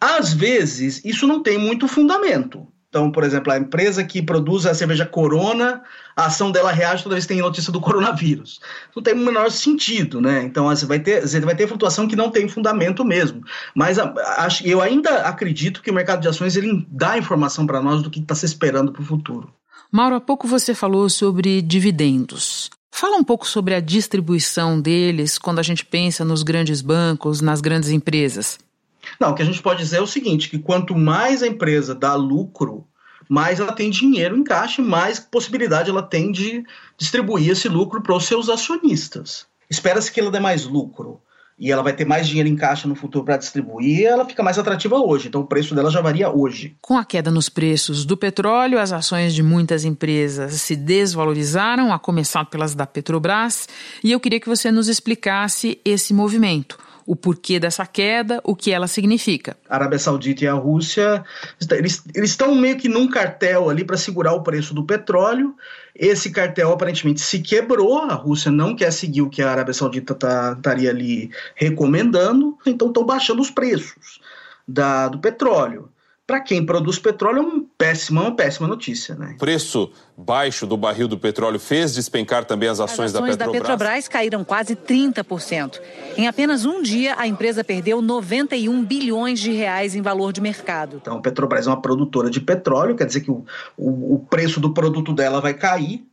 Às 0.00 0.32
vezes, 0.32 1.04
isso 1.04 1.26
não 1.26 1.42
tem 1.42 1.58
muito 1.58 1.88
fundamento. 1.88 2.66
Então, 2.92 3.10
por 3.10 3.24
exemplo, 3.24 3.50
a 3.50 3.56
empresa 3.56 4.04
que 4.04 4.20
produz 4.20 4.66
a 4.66 4.74
cerveja 4.74 5.06
Corona, 5.06 5.80
a 6.14 6.26
ação 6.26 6.52
dela 6.52 6.70
reage 6.70 7.02
toda 7.02 7.14
vez 7.14 7.24
que 7.24 7.32
tem 7.32 7.40
notícia 7.40 7.72
do 7.72 7.80
coronavírus. 7.80 8.60
Não 8.94 9.02
tem 9.02 9.14
o 9.14 9.16
menor 9.16 9.50
sentido, 9.50 10.20
né? 10.20 10.42
Então, 10.42 10.66
você 10.66 10.84
vai 10.84 11.00
ter, 11.00 11.26
você 11.26 11.40
vai 11.40 11.56
ter 11.56 11.66
flutuação 11.66 12.06
que 12.06 12.14
não 12.14 12.30
tem 12.30 12.46
fundamento 12.50 13.02
mesmo. 13.02 13.42
Mas 13.74 13.96
eu 14.62 14.82
ainda 14.82 15.22
acredito 15.22 15.80
que 15.80 15.90
o 15.90 15.94
mercado 15.94 16.20
de 16.20 16.28
ações 16.28 16.54
ele 16.54 16.86
dá 16.90 17.16
informação 17.16 17.66
para 17.66 17.80
nós 17.80 18.02
do 18.02 18.10
que 18.10 18.20
está 18.20 18.34
se 18.34 18.44
esperando 18.44 18.92
para 18.92 19.00
o 19.00 19.06
futuro. 19.06 19.50
Mauro, 19.90 20.16
há 20.16 20.20
pouco 20.20 20.46
você 20.46 20.74
falou 20.74 21.08
sobre 21.08 21.62
dividendos. 21.62 22.68
Fala 22.94 23.16
um 23.16 23.24
pouco 23.24 23.48
sobre 23.48 23.74
a 23.74 23.80
distribuição 23.80 24.78
deles 24.78 25.38
quando 25.38 25.60
a 25.60 25.62
gente 25.62 25.82
pensa 25.82 26.26
nos 26.26 26.42
grandes 26.42 26.82
bancos, 26.82 27.40
nas 27.40 27.62
grandes 27.62 27.88
empresas. 27.88 28.58
Não, 29.20 29.30
o 29.30 29.34
que 29.34 29.42
a 29.42 29.44
gente 29.44 29.62
pode 29.62 29.80
dizer 29.80 29.98
é 29.98 30.02
o 30.02 30.06
seguinte, 30.06 30.48
que 30.48 30.58
quanto 30.58 30.96
mais 30.96 31.42
a 31.42 31.46
empresa 31.46 31.94
dá 31.94 32.14
lucro, 32.14 32.86
mais 33.28 33.60
ela 33.60 33.72
tem 33.72 33.90
dinheiro 33.90 34.36
em 34.36 34.44
caixa 34.44 34.82
mais 34.82 35.18
possibilidade 35.18 35.90
ela 35.90 36.02
tem 36.02 36.30
de 36.30 36.64
distribuir 36.98 37.50
esse 37.50 37.68
lucro 37.68 38.02
para 38.02 38.14
os 38.14 38.24
seus 38.24 38.48
acionistas. 38.48 39.46
Espera-se 39.70 40.12
que 40.12 40.20
ela 40.20 40.30
dê 40.30 40.40
mais 40.40 40.64
lucro 40.64 41.20
e 41.58 41.70
ela 41.70 41.82
vai 41.82 41.92
ter 41.92 42.04
mais 42.04 42.26
dinheiro 42.26 42.48
em 42.48 42.56
caixa 42.56 42.88
no 42.88 42.94
futuro 42.94 43.24
para 43.24 43.36
distribuir, 43.36 44.04
ela 44.04 44.24
fica 44.24 44.42
mais 44.42 44.58
atrativa 44.58 44.96
hoje. 44.96 45.28
Então 45.28 45.42
o 45.42 45.46
preço 45.46 45.74
dela 45.74 45.90
já 45.90 46.00
varia 46.00 46.28
hoje. 46.28 46.76
Com 46.80 46.98
a 46.98 47.04
queda 47.04 47.30
nos 47.30 47.48
preços 47.48 48.04
do 48.04 48.16
petróleo, 48.16 48.78
as 48.78 48.92
ações 48.92 49.34
de 49.34 49.42
muitas 49.42 49.84
empresas 49.84 50.54
se 50.54 50.74
desvalorizaram, 50.74 51.92
a 51.92 51.98
começar 51.98 52.44
pelas 52.46 52.74
da 52.74 52.86
Petrobras, 52.86 53.68
e 54.02 54.10
eu 54.10 54.18
queria 54.18 54.40
que 54.40 54.48
você 54.48 54.72
nos 54.72 54.88
explicasse 54.88 55.80
esse 55.84 56.12
movimento 56.12 56.78
o 57.12 57.16
porquê 57.16 57.60
dessa 57.60 57.84
queda, 57.84 58.40
o 58.42 58.56
que 58.56 58.72
ela 58.72 58.86
significa. 58.86 59.54
A 59.68 59.74
Arábia 59.74 59.98
Saudita 59.98 60.44
e 60.44 60.48
a 60.48 60.54
Rússia, 60.54 61.22
eles, 61.72 62.02
eles 62.14 62.30
estão 62.30 62.54
meio 62.54 62.78
que 62.78 62.88
num 62.88 63.06
cartel 63.06 63.68
ali 63.68 63.84
para 63.84 63.98
segurar 63.98 64.32
o 64.32 64.42
preço 64.42 64.72
do 64.72 64.82
petróleo. 64.82 65.54
Esse 65.94 66.30
cartel 66.30 66.72
aparentemente 66.72 67.20
se 67.20 67.40
quebrou, 67.40 67.98
a 67.98 68.14
Rússia 68.14 68.50
não 68.50 68.74
quer 68.74 68.90
seguir 68.90 69.20
o 69.20 69.28
que 69.28 69.42
a 69.42 69.50
Arábia 69.50 69.74
Saudita 69.74 70.14
tá, 70.14 70.54
estaria 70.56 70.88
ali 70.88 71.30
recomendando, 71.54 72.56
então 72.64 72.88
estão 72.88 73.04
baixando 73.04 73.42
os 73.42 73.50
preços 73.50 74.18
da, 74.66 75.08
do 75.08 75.18
petróleo 75.18 75.90
para 76.26 76.40
quem 76.40 76.64
produz 76.64 76.98
petróleo 76.98 77.38
é 77.38 77.42
uma 77.42 77.64
péssima, 77.76 78.22
uma 78.22 78.36
péssima 78.36 78.68
notícia. 78.68 79.14
Né? 79.14 79.32
O 79.34 79.38
preço 79.38 79.90
baixo 80.16 80.66
do 80.66 80.76
barril 80.76 81.08
do 81.08 81.18
petróleo 81.18 81.58
fez 81.58 81.92
despencar 81.94 82.44
também 82.44 82.68
as 82.68 82.78
ações, 82.78 83.10
as 83.10 83.16
ações 83.16 83.36
da 83.36 83.46
Petrobras? 83.46 83.62
da 83.62 83.68
Petrobras 83.76 84.08
caíram 84.08 84.44
quase 84.44 84.76
30%. 84.76 85.80
Em 86.16 86.28
apenas 86.28 86.64
um 86.64 86.80
dia, 86.80 87.16
a 87.18 87.26
empresa 87.26 87.64
perdeu 87.64 88.00
91 88.00 88.84
bilhões 88.84 89.40
de 89.40 89.52
reais 89.52 89.94
em 89.94 90.02
valor 90.02 90.32
de 90.32 90.40
mercado. 90.40 90.98
Então, 91.02 91.18
a 91.18 91.20
Petrobras 91.20 91.66
é 91.66 91.70
uma 91.70 91.82
produtora 91.82 92.30
de 92.30 92.40
petróleo, 92.40 92.94
quer 92.94 93.06
dizer 93.06 93.22
que 93.22 93.30
o, 93.30 93.44
o, 93.76 94.14
o 94.14 94.18
preço 94.20 94.60
do 94.60 94.72
produto 94.72 95.12
dela 95.12 95.40
vai 95.40 95.54
cair, 95.54 96.06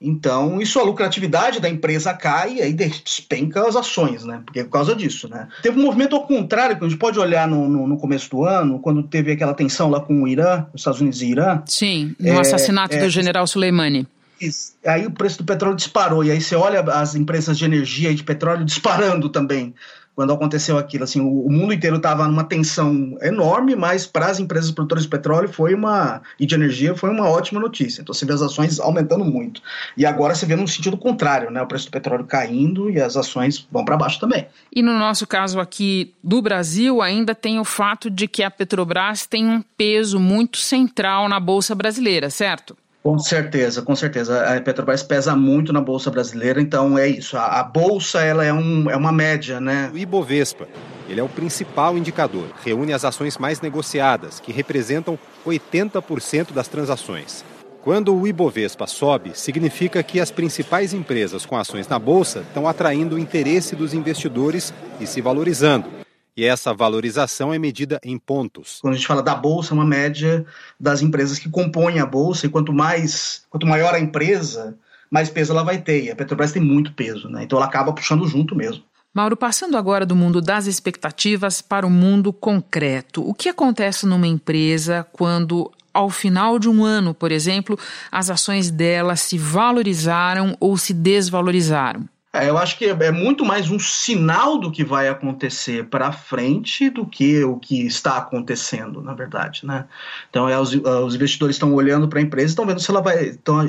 então, 0.00 0.62
isso 0.62 0.80
a 0.80 0.82
lucratividade 0.82 1.60
da 1.60 1.68
empresa 1.68 2.14
cai 2.14 2.54
e 2.54 2.62
aí 2.62 2.72
despenca 2.72 3.68
as 3.68 3.76
ações, 3.76 4.24
né? 4.24 4.40
Porque 4.46 4.60
é 4.60 4.64
por 4.64 4.70
causa 4.70 4.94
disso, 4.94 5.28
né? 5.28 5.46
Teve 5.62 5.78
um 5.78 5.82
movimento 5.82 6.16
ao 6.16 6.26
contrário, 6.26 6.78
que 6.78 6.84
a 6.84 6.88
gente 6.88 6.98
pode 6.98 7.18
olhar 7.18 7.46
no, 7.46 7.68
no, 7.68 7.86
no 7.86 7.98
começo 7.98 8.30
do 8.30 8.44
ano, 8.44 8.78
quando 8.78 9.02
teve 9.02 9.32
aquela 9.32 9.52
tensão 9.52 9.90
lá 9.90 10.00
com 10.00 10.22
o 10.22 10.26
Irã, 10.26 10.64
os 10.72 10.80
Estados 10.80 11.02
Unidos 11.02 11.20
e 11.20 11.26
Irã. 11.26 11.62
Sim, 11.66 12.16
no 12.18 12.30
é, 12.30 12.40
assassinato 12.40 12.96
é, 12.96 13.00
do 13.00 13.10
general 13.10 13.46
Soleimani. 13.46 14.06
Isso. 14.40 14.72
Aí 14.86 15.04
o 15.04 15.10
preço 15.10 15.36
do 15.36 15.44
petróleo 15.44 15.76
disparou, 15.76 16.24
e 16.24 16.30
aí 16.30 16.40
você 16.40 16.56
olha 16.56 16.80
as 16.80 17.14
empresas 17.14 17.58
de 17.58 17.66
energia 17.66 18.10
e 18.10 18.14
de 18.14 18.24
petróleo 18.24 18.64
disparando 18.64 19.28
também 19.28 19.74
quando 20.20 20.34
aconteceu 20.34 20.76
aquilo. 20.76 21.04
Assim, 21.04 21.18
o, 21.18 21.46
o 21.46 21.50
mundo 21.50 21.72
inteiro 21.72 21.96
estava 21.96 22.28
numa 22.28 22.44
tensão 22.44 23.16
enorme, 23.22 23.74
mas 23.74 24.06
para 24.06 24.26
as 24.26 24.38
empresas 24.38 24.70
produtoras 24.70 25.04
de 25.04 25.08
petróleo 25.08 25.48
foi 25.48 25.72
uma 25.72 26.20
e 26.38 26.44
de 26.44 26.54
energia 26.54 26.94
foi 26.94 27.08
uma 27.08 27.26
ótima 27.26 27.58
notícia. 27.58 28.02
Então 28.02 28.12
você 28.12 28.26
vê 28.26 28.34
as 28.34 28.42
ações 28.42 28.78
aumentando 28.78 29.24
muito. 29.24 29.62
E 29.96 30.04
agora 30.04 30.34
você 30.34 30.44
vê 30.44 30.54
no 30.54 30.68
sentido 30.68 30.98
contrário, 30.98 31.50
né? 31.50 31.62
O 31.62 31.66
preço 31.66 31.86
do 31.86 31.92
petróleo 31.92 32.26
caindo 32.26 32.90
e 32.90 33.00
as 33.00 33.16
ações 33.16 33.66
vão 33.72 33.82
para 33.82 33.96
baixo 33.96 34.20
também. 34.20 34.46
E 34.70 34.82
no 34.82 34.92
nosso 34.98 35.26
caso 35.26 35.58
aqui 35.58 36.12
do 36.22 36.42
Brasil, 36.42 37.00
ainda 37.00 37.34
tem 37.34 37.58
o 37.58 37.64
fato 37.64 38.10
de 38.10 38.28
que 38.28 38.42
a 38.42 38.50
Petrobras 38.50 39.24
tem 39.24 39.46
um 39.46 39.62
peso 39.74 40.20
muito 40.20 40.58
central 40.58 41.30
na 41.30 41.40
bolsa 41.40 41.74
brasileira, 41.74 42.28
certo? 42.28 42.76
Com 43.02 43.18
certeza, 43.18 43.80
com 43.80 43.96
certeza. 43.96 44.56
A 44.56 44.60
Petrobras 44.60 45.02
pesa 45.02 45.34
muito 45.34 45.72
na 45.72 45.80
Bolsa 45.80 46.10
Brasileira, 46.10 46.60
então 46.60 46.98
é 46.98 47.08
isso. 47.08 47.36
A, 47.36 47.60
a 47.60 47.64
Bolsa 47.64 48.20
ela 48.20 48.44
é, 48.44 48.52
um, 48.52 48.90
é 48.90 48.96
uma 48.96 49.10
média, 49.10 49.58
né? 49.58 49.90
O 49.92 49.96
Ibovespa, 49.96 50.68
ele 51.08 51.18
é 51.18 51.22
o 51.22 51.28
principal 51.28 51.96
indicador. 51.96 52.48
Reúne 52.62 52.92
as 52.92 53.04
ações 53.04 53.38
mais 53.38 53.62
negociadas, 53.62 54.38
que 54.38 54.52
representam 54.52 55.18
80% 55.46 56.52
das 56.52 56.68
transações. 56.68 57.42
Quando 57.82 58.14
o 58.14 58.28
Ibovespa 58.28 58.86
sobe, 58.86 59.30
significa 59.34 60.02
que 60.02 60.20
as 60.20 60.30
principais 60.30 60.92
empresas 60.92 61.46
com 61.46 61.56
ações 61.56 61.88
na 61.88 61.98
Bolsa 61.98 62.40
estão 62.40 62.68
atraindo 62.68 63.16
o 63.16 63.18
interesse 63.18 63.74
dos 63.74 63.94
investidores 63.94 64.74
e 65.00 65.06
se 65.06 65.22
valorizando. 65.22 66.00
E 66.36 66.44
essa 66.44 66.72
valorização 66.72 67.52
é 67.52 67.58
medida 67.58 68.00
em 68.04 68.18
pontos. 68.18 68.78
Quando 68.80 68.94
a 68.94 68.96
gente 68.96 69.06
fala 69.06 69.22
da 69.22 69.34
bolsa, 69.34 69.72
é 69.72 69.74
uma 69.74 69.84
média 69.84 70.44
das 70.78 71.02
empresas 71.02 71.38
que 71.38 71.48
compõem 71.48 71.98
a 71.98 72.06
bolsa, 72.06 72.46
e 72.46 72.48
quanto 72.48 72.72
mais, 72.72 73.42
quanto 73.50 73.66
maior 73.66 73.94
a 73.94 74.00
empresa, 74.00 74.76
mais 75.10 75.28
peso 75.28 75.52
ela 75.52 75.64
vai 75.64 75.78
ter. 75.78 76.04
E 76.04 76.10
a 76.10 76.16
Petrobras 76.16 76.52
tem 76.52 76.62
muito 76.62 76.92
peso, 76.92 77.28
né? 77.28 77.42
Então 77.42 77.58
ela 77.58 77.66
acaba 77.66 77.92
puxando 77.92 78.26
junto 78.26 78.54
mesmo. 78.54 78.82
Mauro, 79.12 79.36
passando 79.36 79.76
agora 79.76 80.06
do 80.06 80.14
mundo 80.14 80.40
das 80.40 80.66
expectativas 80.66 81.60
para 81.60 81.84
o 81.84 81.90
mundo 81.90 82.32
concreto. 82.32 83.28
O 83.28 83.34
que 83.34 83.48
acontece 83.48 84.06
numa 84.06 84.26
empresa 84.26 85.04
quando 85.12 85.68
ao 85.92 86.08
final 86.10 86.60
de 86.60 86.68
um 86.68 86.84
ano, 86.84 87.12
por 87.12 87.32
exemplo, 87.32 87.76
as 88.12 88.30
ações 88.30 88.70
dela 88.70 89.16
se 89.16 89.36
valorizaram 89.36 90.56
ou 90.60 90.76
se 90.76 90.94
desvalorizaram? 90.94 92.08
É, 92.32 92.48
eu 92.48 92.56
acho 92.56 92.78
que 92.78 92.84
é 92.84 93.10
muito 93.10 93.44
mais 93.44 93.70
um 93.70 93.78
sinal 93.78 94.56
do 94.56 94.70
que 94.70 94.84
vai 94.84 95.08
acontecer 95.08 95.88
para 95.88 96.12
frente 96.12 96.88
do 96.88 97.04
que 97.04 97.42
o 97.42 97.56
que 97.56 97.84
está 97.84 98.18
acontecendo, 98.18 99.02
na 99.02 99.14
verdade, 99.14 99.66
né? 99.66 99.86
Então, 100.28 100.48
é, 100.48 100.58
os, 100.58 100.72
os 100.72 101.14
investidores 101.16 101.56
estão 101.56 101.74
olhando 101.74 102.08
para 102.08 102.20
a 102.20 102.22
empresa, 102.22 102.48
estão 102.48 102.64
vendo 102.64 102.80
se 102.80 102.88
ela 102.88 103.00
vai, 103.00 103.30
estão 103.30 103.68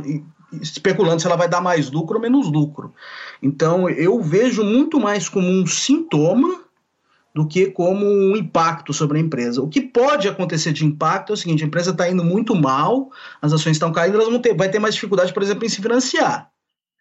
especulando 0.61 1.19
se 1.19 1.25
ela 1.25 1.35
vai 1.35 1.49
dar 1.49 1.59
mais 1.59 1.89
lucro 1.89 2.17
ou 2.17 2.21
menos 2.21 2.51
lucro. 2.51 2.93
Então, 3.41 3.89
eu 3.89 4.21
vejo 4.21 4.63
muito 4.63 4.99
mais 4.99 5.27
como 5.27 5.47
um 5.47 5.65
sintoma 5.65 6.61
do 7.33 7.47
que 7.47 7.67
como 7.67 8.05
um 8.05 8.35
impacto 8.35 8.93
sobre 8.93 9.17
a 9.17 9.21
empresa. 9.21 9.61
O 9.61 9.69
que 9.69 9.81
pode 9.81 10.27
acontecer 10.27 10.71
de 10.71 10.85
impacto 10.85 11.31
é 11.31 11.33
o 11.33 11.37
seguinte: 11.37 11.63
a 11.63 11.67
empresa 11.67 11.89
está 11.89 12.07
indo 12.07 12.23
muito 12.23 12.55
mal, 12.55 13.09
as 13.41 13.53
ações 13.53 13.77
estão 13.77 13.91
caindo, 13.91 14.15
elas 14.15 14.29
vão 14.29 14.39
ter, 14.39 14.55
vai 14.55 14.69
ter 14.69 14.77
mais 14.77 14.93
dificuldade, 14.93 15.33
por 15.33 15.41
exemplo, 15.41 15.65
em 15.65 15.69
se 15.69 15.81
financiar. 15.81 16.51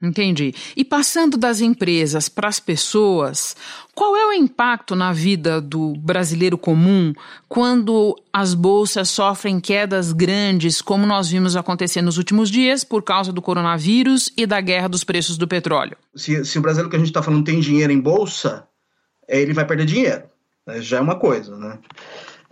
Entendi. 0.03 0.55
E 0.75 0.83
passando 0.83 1.37
das 1.37 1.61
empresas 1.61 2.27
para 2.27 2.49
as 2.49 2.59
pessoas, 2.59 3.55
qual 3.95 4.17
é 4.17 4.27
o 4.27 4.33
impacto 4.33 4.97
na 4.97 5.13
vida 5.13 5.61
do 5.61 5.93
brasileiro 5.99 6.57
comum 6.57 7.13
quando 7.47 8.17
as 8.33 8.55
bolsas 8.55 9.11
sofrem 9.11 9.61
quedas 9.61 10.13
grandes, 10.13 10.81
como 10.81 11.07
nós 11.07 11.29
vimos 11.29 11.55
acontecer 11.55 12.01
nos 12.01 12.17
últimos 12.17 12.51
dias, 12.51 12.83
por 12.83 13.03
causa 13.03 13.31
do 13.31 13.43
coronavírus 13.43 14.33
e 14.39 14.47
da 14.47 14.59
guerra 14.61 14.89
dos 14.89 15.05
preços 15.05 15.37
do 15.37 15.47
petróleo? 15.47 15.99
Se, 16.15 16.47
se 16.47 16.59
o 16.59 16.63
brasileiro 16.63 16.89
que 16.89 16.97
a 16.97 16.99
gente 16.99 17.09
está 17.09 17.23
falando 17.23 17.45
tem 17.45 17.61
dinheiro 17.61 17.93
em 17.93 18.01
bolsa, 18.01 18.67
ele 19.29 19.53
vai 19.53 19.67
perder 19.67 19.85
dinheiro. 19.85 20.23
Já 20.79 20.97
é 20.97 21.01
uma 21.01 21.17
coisa, 21.17 21.57
né? 21.59 21.79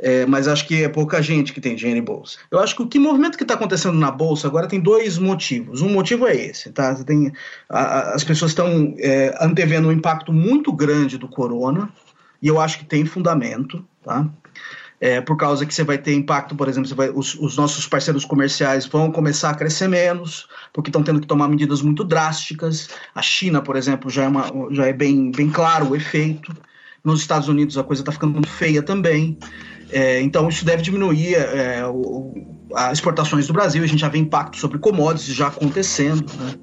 É, 0.00 0.24
mas 0.26 0.46
acho 0.46 0.66
que 0.66 0.84
é 0.84 0.88
pouca 0.88 1.20
gente 1.20 1.52
que 1.52 1.60
tem 1.60 1.74
dinheiro 1.74 1.98
em 1.98 2.04
bolsa. 2.04 2.38
Eu 2.50 2.60
acho 2.60 2.76
que 2.76 2.82
o 2.82 2.86
que 2.86 3.00
movimento 3.00 3.36
que 3.36 3.42
está 3.42 3.54
acontecendo 3.54 3.98
na 3.98 4.12
bolsa 4.12 4.46
agora 4.46 4.68
tem 4.68 4.78
dois 4.78 5.18
motivos. 5.18 5.82
Um 5.82 5.88
motivo 5.88 6.26
é 6.26 6.36
esse, 6.36 6.70
tá? 6.70 6.94
Tem, 7.04 7.32
a, 7.68 8.14
as 8.14 8.22
pessoas 8.22 8.52
estão 8.52 8.94
é, 8.98 9.36
antevendo 9.40 9.88
um 9.88 9.92
impacto 9.92 10.32
muito 10.32 10.72
grande 10.72 11.18
do 11.18 11.26
corona 11.26 11.90
e 12.40 12.46
eu 12.46 12.60
acho 12.60 12.78
que 12.78 12.84
tem 12.84 13.04
fundamento, 13.04 13.84
tá? 14.04 14.28
É, 15.00 15.20
por 15.20 15.36
causa 15.36 15.64
que 15.64 15.72
você 15.72 15.84
vai 15.84 15.96
ter 15.96 16.12
impacto, 16.12 16.56
por 16.56 16.68
exemplo, 16.68 16.92
vai, 16.94 17.08
os, 17.10 17.34
os, 17.36 17.56
nossos 17.56 17.86
parceiros 17.86 18.24
comerciais 18.24 18.84
vão 18.84 19.12
começar 19.12 19.50
a 19.50 19.54
crescer 19.54 19.86
menos, 19.86 20.48
porque 20.72 20.90
estão 20.90 21.04
tendo 21.04 21.20
que 21.20 21.26
tomar 21.26 21.46
medidas 21.48 21.82
muito 21.82 22.02
drásticas. 22.02 22.88
A 23.14 23.22
China, 23.22 23.62
por 23.62 23.76
exemplo, 23.76 24.10
já 24.10 24.24
é, 24.24 24.28
uma, 24.28 24.46
já 24.72 24.86
é 24.86 24.92
bem, 24.92 25.30
bem 25.30 25.50
claro 25.50 25.90
o 25.90 25.96
efeito. 25.96 26.52
Nos 27.04 27.20
Estados 27.20 27.48
Unidos 27.48 27.78
a 27.78 27.84
coisa 27.84 28.02
está 28.02 28.10
ficando 28.10 28.44
feia 28.46 28.82
também. 28.82 29.38
É, 29.90 30.20
então 30.20 30.48
isso 30.48 30.64
deve 30.64 30.82
diminuir 30.82 31.34
é, 31.34 31.84
o, 31.86 32.32
as 32.74 32.94
exportações 32.94 33.46
do 33.46 33.52
Brasil. 33.52 33.82
A 33.82 33.86
gente 33.86 34.00
já 34.00 34.08
vê 34.08 34.18
impacto 34.18 34.56
sobre 34.56 34.78
commodities 34.78 35.34
já 35.34 35.48
acontecendo. 35.48 36.30
Né? 36.38 36.54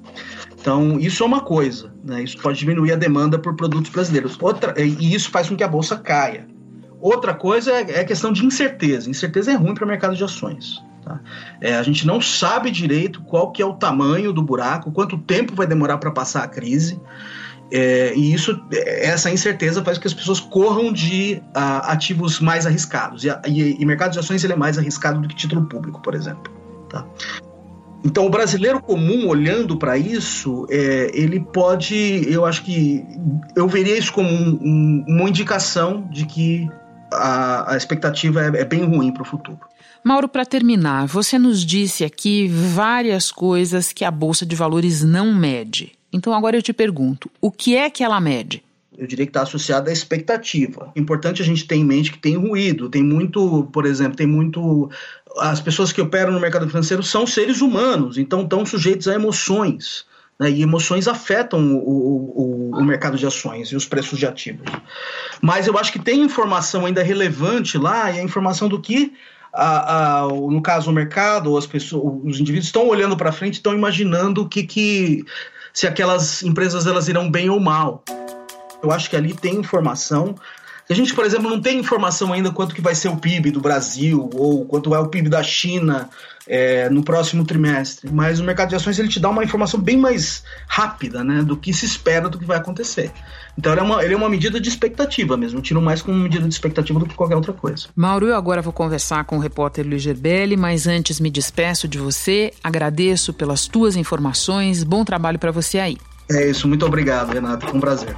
Então 0.60 0.98
isso 0.98 1.22
é 1.22 1.26
uma 1.26 1.40
coisa. 1.40 1.92
Né? 2.04 2.22
Isso 2.22 2.38
pode 2.38 2.58
diminuir 2.58 2.92
a 2.92 2.96
demanda 2.96 3.38
por 3.38 3.54
produtos 3.54 3.90
brasileiros. 3.90 4.36
Outra, 4.40 4.74
e 4.80 5.14
isso 5.14 5.30
faz 5.30 5.48
com 5.48 5.56
que 5.56 5.64
a 5.64 5.68
bolsa 5.68 5.96
caia. 5.96 6.46
Outra 7.00 7.34
coisa 7.34 7.72
é, 7.72 7.90
é 7.90 8.00
a 8.00 8.04
questão 8.04 8.32
de 8.32 8.44
incerteza. 8.44 9.10
Incerteza 9.10 9.52
é 9.52 9.54
ruim 9.54 9.74
para 9.74 9.84
o 9.84 9.88
mercado 9.88 10.16
de 10.16 10.24
ações. 10.24 10.82
Tá? 11.04 11.20
É, 11.60 11.76
a 11.76 11.82
gente 11.82 12.06
não 12.06 12.20
sabe 12.20 12.70
direito 12.70 13.22
qual 13.22 13.52
que 13.52 13.62
é 13.62 13.66
o 13.66 13.74
tamanho 13.74 14.32
do 14.32 14.42
buraco, 14.42 14.90
quanto 14.90 15.16
tempo 15.18 15.54
vai 15.54 15.66
demorar 15.66 15.98
para 15.98 16.10
passar 16.10 16.42
a 16.42 16.48
crise. 16.48 17.00
É, 17.70 18.14
e 18.14 18.32
isso, 18.32 18.60
essa 18.72 19.30
incerteza 19.30 19.82
faz 19.82 19.98
com 19.98 20.02
que 20.02 20.08
as 20.08 20.14
pessoas 20.14 20.38
corram 20.38 20.92
de 20.92 21.42
uh, 21.48 21.82
ativos 21.84 22.40
mais 22.40 22.66
arriscados. 22.66 23.24
E, 23.24 23.28
e, 23.48 23.80
e, 23.80 23.84
mercado 23.84 24.12
de 24.12 24.18
ações 24.18 24.44
ele 24.44 24.52
é 24.52 24.56
mais 24.56 24.78
arriscado 24.78 25.20
do 25.20 25.28
que 25.28 25.34
título 25.34 25.66
público, 25.66 26.00
por 26.00 26.14
exemplo. 26.14 26.52
Tá? 26.88 27.04
Então, 28.04 28.24
o 28.24 28.30
brasileiro 28.30 28.80
comum, 28.80 29.26
olhando 29.26 29.76
para 29.76 29.98
isso, 29.98 30.64
é, 30.70 31.10
ele 31.12 31.40
pode. 31.40 32.24
Eu 32.28 32.44
acho 32.46 32.62
que. 32.62 33.04
Eu 33.56 33.66
veria 33.66 33.98
isso 33.98 34.12
como 34.12 34.28
um, 34.28 34.58
um, 34.62 35.04
uma 35.08 35.28
indicação 35.28 36.08
de 36.12 36.24
que 36.24 36.70
a, 37.12 37.72
a 37.72 37.76
expectativa 37.76 38.42
é, 38.42 38.60
é 38.60 38.64
bem 38.64 38.84
ruim 38.84 39.12
para 39.12 39.22
o 39.22 39.26
futuro. 39.26 39.58
Mauro, 40.04 40.28
para 40.28 40.46
terminar, 40.46 41.06
você 41.08 41.36
nos 41.36 41.66
disse 41.66 42.04
aqui 42.04 42.46
várias 42.46 43.32
coisas 43.32 43.92
que 43.92 44.04
a 44.04 44.10
Bolsa 44.10 44.46
de 44.46 44.54
Valores 44.54 45.02
não 45.02 45.34
mede. 45.34 45.92
Então 46.16 46.32
agora 46.34 46.56
eu 46.56 46.62
te 46.62 46.72
pergunto, 46.72 47.30
o 47.40 47.50
que 47.50 47.76
é 47.76 47.90
que 47.90 48.02
ela 48.02 48.20
mede? 48.20 48.62
eu 48.98 49.06
diria 49.06 49.26
que 49.26 49.30
está 49.30 49.42
associada 49.42 49.90
à 49.90 49.92
expectativa. 49.92 50.90
Importante 50.96 51.42
a 51.42 51.44
gente 51.44 51.66
ter 51.66 51.76
em 51.76 51.84
mente 51.84 52.10
que 52.10 52.18
tem 52.18 52.36
ruído, 52.36 52.88
tem 52.88 53.02
muito, 53.02 53.68
por 53.72 53.84
exemplo, 53.84 54.16
tem 54.16 54.26
muito. 54.26 54.90
As 55.38 55.60
pessoas 55.60 55.92
que 55.92 56.00
operam 56.00 56.32
no 56.32 56.40
mercado 56.40 56.66
financeiro 56.66 57.02
são 57.02 57.26
seres 57.26 57.60
humanos, 57.60 58.16
então 58.16 58.42
estão 58.42 58.64
sujeitos 58.64 59.06
a 59.06 59.14
emoções. 59.14 60.06
Né, 60.38 60.50
e 60.50 60.62
emoções 60.62 61.08
afetam 61.08 61.76
o, 61.76 62.70
o, 62.70 62.78
o, 62.78 62.84
mercado 62.84 63.16
de 63.16 63.26
ações 63.26 63.68
e 63.68 63.76
os 63.76 63.86
preços 63.86 64.18
de 64.18 64.26
ativos. 64.26 64.70
Mas 65.40 65.66
eu 65.66 65.78
acho 65.78 65.90
que 65.90 65.98
tem 65.98 66.22
informação 66.22 66.84
ainda 66.84 67.02
relevante 67.02 67.78
lá, 67.78 68.10
e 68.10 68.18
a 68.18 68.22
informação 68.22 68.68
do 68.68 68.78
que, 68.78 69.14
a, 69.50 70.24
a, 70.24 70.28
no 70.28 70.60
caso, 70.60 70.90
o 70.90 70.92
mercado, 70.92 71.50
ou 71.50 71.56
as 71.56 71.66
pessoas, 71.66 72.20
os 72.22 72.38
indivíduos 72.38 72.66
estão 72.66 72.86
olhando 72.86 73.16
para 73.16 73.32
frente, 73.32 73.54
estão 73.54 73.72
imaginando 73.72 74.42
o 74.42 74.48
que, 74.48 74.64
que 74.64 75.24
se 75.76 75.86
aquelas 75.86 76.42
empresas 76.42 76.86
elas 76.86 77.06
irão 77.06 77.30
bem 77.30 77.50
ou 77.50 77.60
mal. 77.60 78.02
Eu 78.82 78.90
acho 78.90 79.10
que 79.10 79.16
ali 79.16 79.34
tem 79.34 79.56
informação. 79.56 80.34
A 80.88 80.94
gente, 80.94 81.14
por 81.14 81.24
exemplo, 81.24 81.50
não 81.50 81.60
tem 81.60 81.80
informação 81.80 82.32
ainda 82.32 82.50
quanto 82.50 82.74
que 82.74 82.80
vai 82.80 82.94
ser 82.94 83.08
o 83.08 83.16
PIB 83.16 83.50
do 83.50 83.60
Brasil 83.60 84.30
ou 84.34 84.64
quanto 84.64 84.94
é 84.94 84.98
o 84.98 85.08
PIB 85.08 85.28
da 85.28 85.42
China 85.42 86.08
é, 86.46 86.88
no 86.88 87.02
próximo 87.02 87.44
trimestre. 87.44 88.08
Mas 88.12 88.38
o 88.38 88.44
mercado 88.44 88.68
de 88.68 88.76
ações 88.76 88.96
ele 88.98 89.08
te 89.08 89.18
dá 89.18 89.28
uma 89.28 89.42
informação 89.42 89.80
bem 89.80 89.96
mais 89.96 90.44
rápida 90.68 91.24
né, 91.24 91.42
do 91.42 91.56
que 91.56 91.72
se 91.72 91.84
espera 91.84 92.28
do 92.28 92.38
que 92.38 92.44
vai 92.44 92.56
acontecer. 92.56 93.10
Então 93.58 93.72
ele 93.72 93.80
é, 93.80 93.84
uma, 93.84 94.04
ele 94.04 94.14
é 94.14 94.16
uma 94.16 94.28
medida 94.28 94.60
de 94.60 94.68
expectativa 94.68 95.36
mesmo. 95.36 95.58
Eu 95.58 95.62
tiro 95.62 95.82
mais 95.82 96.02
como 96.02 96.16
medida 96.16 96.46
de 96.46 96.54
expectativa 96.54 97.00
do 97.00 97.06
que 97.06 97.16
qualquer 97.16 97.34
outra 97.34 97.52
coisa. 97.52 97.88
Mauro, 97.96 98.26
eu 98.28 98.36
agora 98.36 98.62
vou 98.62 98.72
conversar 98.72 99.24
com 99.24 99.38
o 99.38 99.40
repórter 99.40 99.84
Luiz 99.84 100.02
Gerbelli, 100.02 100.56
mas 100.56 100.86
antes 100.86 101.18
me 101.18 101.30
despeço 101.30 101.88
de 101.88 101.98
você. 101.98 102.52
Agradeço 102.62 103.32
pelas 103.32 103.66
tuas 103.66 103.96
informações. 103.96 104.84
Bom 104.84 105.04
trabalho 105.04 105.38
para 105.38 105.50
você 105.50 105.80
aí. 105.80 105.96
É 106.30 106.48
isso. 106.48 106.68
Muito 106.68 106.86
obrigado, 106.86 107.32
Renato. 107.32 107.66
Foi 107.66 107.76
um 107.76 107.80
prazer. 107.80 108.14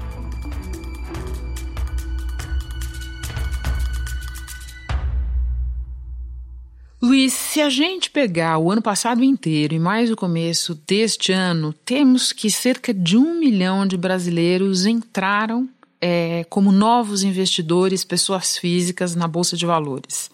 Luiz, 7.08 7.32
se 7.32 7.62
a 7.62 7.70
gente 7.70 8.10
pegar 8.10 8.58
o 8.58 8.70
ano 8.70 8.82
passado 8.82 9.24
inteiro 9.24 9.72
e 9.72 9.78
mais 9.78 10.10
o 10.10 10.14
começo 10.14 10.74
deste 10.86 11.32
ano, 11.32 11.72
temos 11.72 12.34
que 12.34 12.50
cerca 12.50 12.92
de 12.92 13.16
um 13.16 13.40
milhão 13.40 13.86
de 13.86 13.96
brasileiros 13.96 14.84
entraram 14.84 15.66
é, 16.02 16.44
como 16.50 16.70
novos 16.70 17.22
investidores, 17.22 18.04
pessoas 18.04 18.58
físicas, 18.58 19.14
na 19.14 19.26
Bolsa 19.26 19.56
de 19.56 19.64
Valores. 19.64 20.30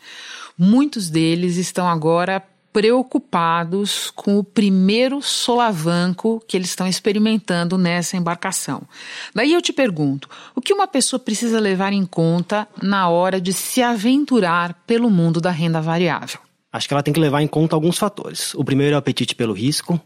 Muitos 0.59 1.09
deles 1.09 1.59
estão 1.59 1.87
agora 1.87 2.43
preocupados 2.73 4.11
com 4.11 4.37
o 4.37 4.43
primeiro 4.43 5.23
solavanco 5.23 6.43
que 6.49 6.57
eles 6.57 6.71
estão 6.71 6.89
experimentando 6.89 7.79
nessa 7.79 8.17
embarcação. 8.17 8.83
Daí 9.33 9.53
eu 9.53 9.63
te 9.63 9.73
pergunto: 9.73 10.29
o 10.57 10.61
que 10.61 10.75
uma 10.75 10.89
pessoa 10.89 11.21
precisa 11.21 11.61
levar 11.61 11.93
em 11.93 12.05
conta 12.05 12.67
na 12.83 13.09
hora 13.09 13.41
de 13.41 13.53
se 13.53 13.81
aventurar 13.81 14.75
pelo 14.89 15.09
mundo 15.09 15.41
da 15.41 15.53
renda 15.53 15.81
variável? 15.81 16.41
Acho 16.75 16.89
que 16.89 16.95
ela 16.95 17.05
tem 17.05 17.15
que 17.15 17.21
levar 17.21 17.41
em 17.41 17.47
conta 17.47 17.77
alguns 17.77 17.97
fatores. 17.97 18.53
O 18.55 18.65
primeiro 18.65 18.95
é 18.95 18.97
o 18.97 18.99
apetite 18.99 19.37
pelo 19.37 19.53
risco. 19.53 20.01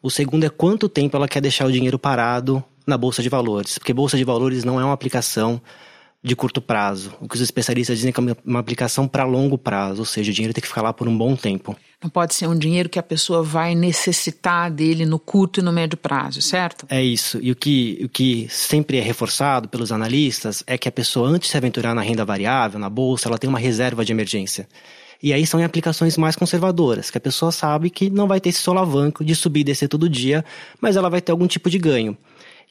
O 0.00 0.08
segundo 0.08 0.44
é 0.44 0.48
quanto 0.48 0.88
tempo 0.88 1.16
ela 1.16 1.26
quer 1.26 1.40
deixar 1.40 1.66
o 1.66 1.72
dinheiro 1.72 1.98
parado 1.98 2.62
na 2.86 2.96
bolsa 2.96 3.24
de 3.24 3.28
valores, 3.28 3.76
porque 3.76 3.92
bolsa 3.92 4.16
de 4.16 4.22
valores 4.22 4.62
não 4.62 4.80
é 4.80 4.84
uma 4.84 4.92
aplicação 4.92 5.60
de 6.22 6.36
curto 6.36 6.60
prazo. 6.60 7.12
O 7.20 7.28
que 7.28 7.34
os 7.34 7.40
especialistas 7.40 7.98
dizem 7.98 8.12
que 8.12 8.20
é 8.20 8.36
uma 8.46 8.60
aplicação 8.60 9.08
para 9.08 9.24
longo 9.24 9.58
prazo, 9.58 10.02
ou 10.02 10.04
seja, 10.04 10.30
o 10.30 10.34
dinheiro 10.34 10.54
tem 10.54 10.62
que 10.62 10.68
ficar 10.68 10.82
lá 10.82 10.92
por 10.92 11.08
um 11.08 11.18
bom 11.18 11.34
tempo. 11.34 11.76
Não 12.00 12.08
pode 12.08 12.36
ser 12.36 12.46
um 12.46 12.56
dinheiro 12.56 12.88
que 12.88 13.00
a 13.00 13.02
pessoa 13.02 13.42
vai 13.42 13.74
necessitar 13.74 14.70
dele 14.70 15.04
no 15.04 15.18
curto 15.18 15.58
e 15.58 15.62
no 15.62 15.72
médio 15.72 15.98
prazo, 15.98 16.40
certo? 16.40 16.86
É 16.88 17.02
isso. 17.02 17.40
E 17.42 17.50
o 17.50 17.56
que, 17.56 18.00
o 18.04 18.08
que 18.08 18.46
sempre 18.48 18.98
é 18.98 19.00
reforçado 19.00 19.68
pelos 19.68 19.90
analistas 19.90 20.62
é 20.68 20.78
que 20.78 20.88
a 20.88 20.92
pessoa, 20.92 21.28
antes 21.28 21.48
de 21.48 21.50
se 21.50 21.56
aventurar 21.56 21.96
na 21.96 22.02
renda 22.02 22.24
variável, 22.24 22.78
na 22.78 22.88
bolsa, 22.88 23.28
ela 23.28 23.38
tem 23.38 23.50
uma 23.50 23.58
reserva 23.58 24.04
de 24.04 24.12
emergência. 24.12 24.68
E 25.22 25.32
aí 25.32 25.46
são 25.46 25.60
em 25.60 25.64
aplicações 25.64 26.16
mais 26.16 26.34
conservadoras, 26.34 27.10
que 27.10 27.18
a 27.18 27.20
pessoa 27.20 27.52
sabe 27.52 27.90
que 27.90 28.10
não 28.10 28.26
vai 28.26 28.40
ter 28.40 28.48
esse 28.48 28.58
solavanco 28.58 29.24
de 29.24 29.34
subir 29.34 29.60
e 29.60 29.64
descer 29.64 29.88
todo 29.88 30.08
dia, 30.08 30.44
mas 30.80 30.96
ela 30.96 31.08
vai 31.08 31.20
ter 31.20 31.30
algum 31.30 31.46
tipo 31.46 31.70
de 31.70 31.78
ganho. 31.78 32.16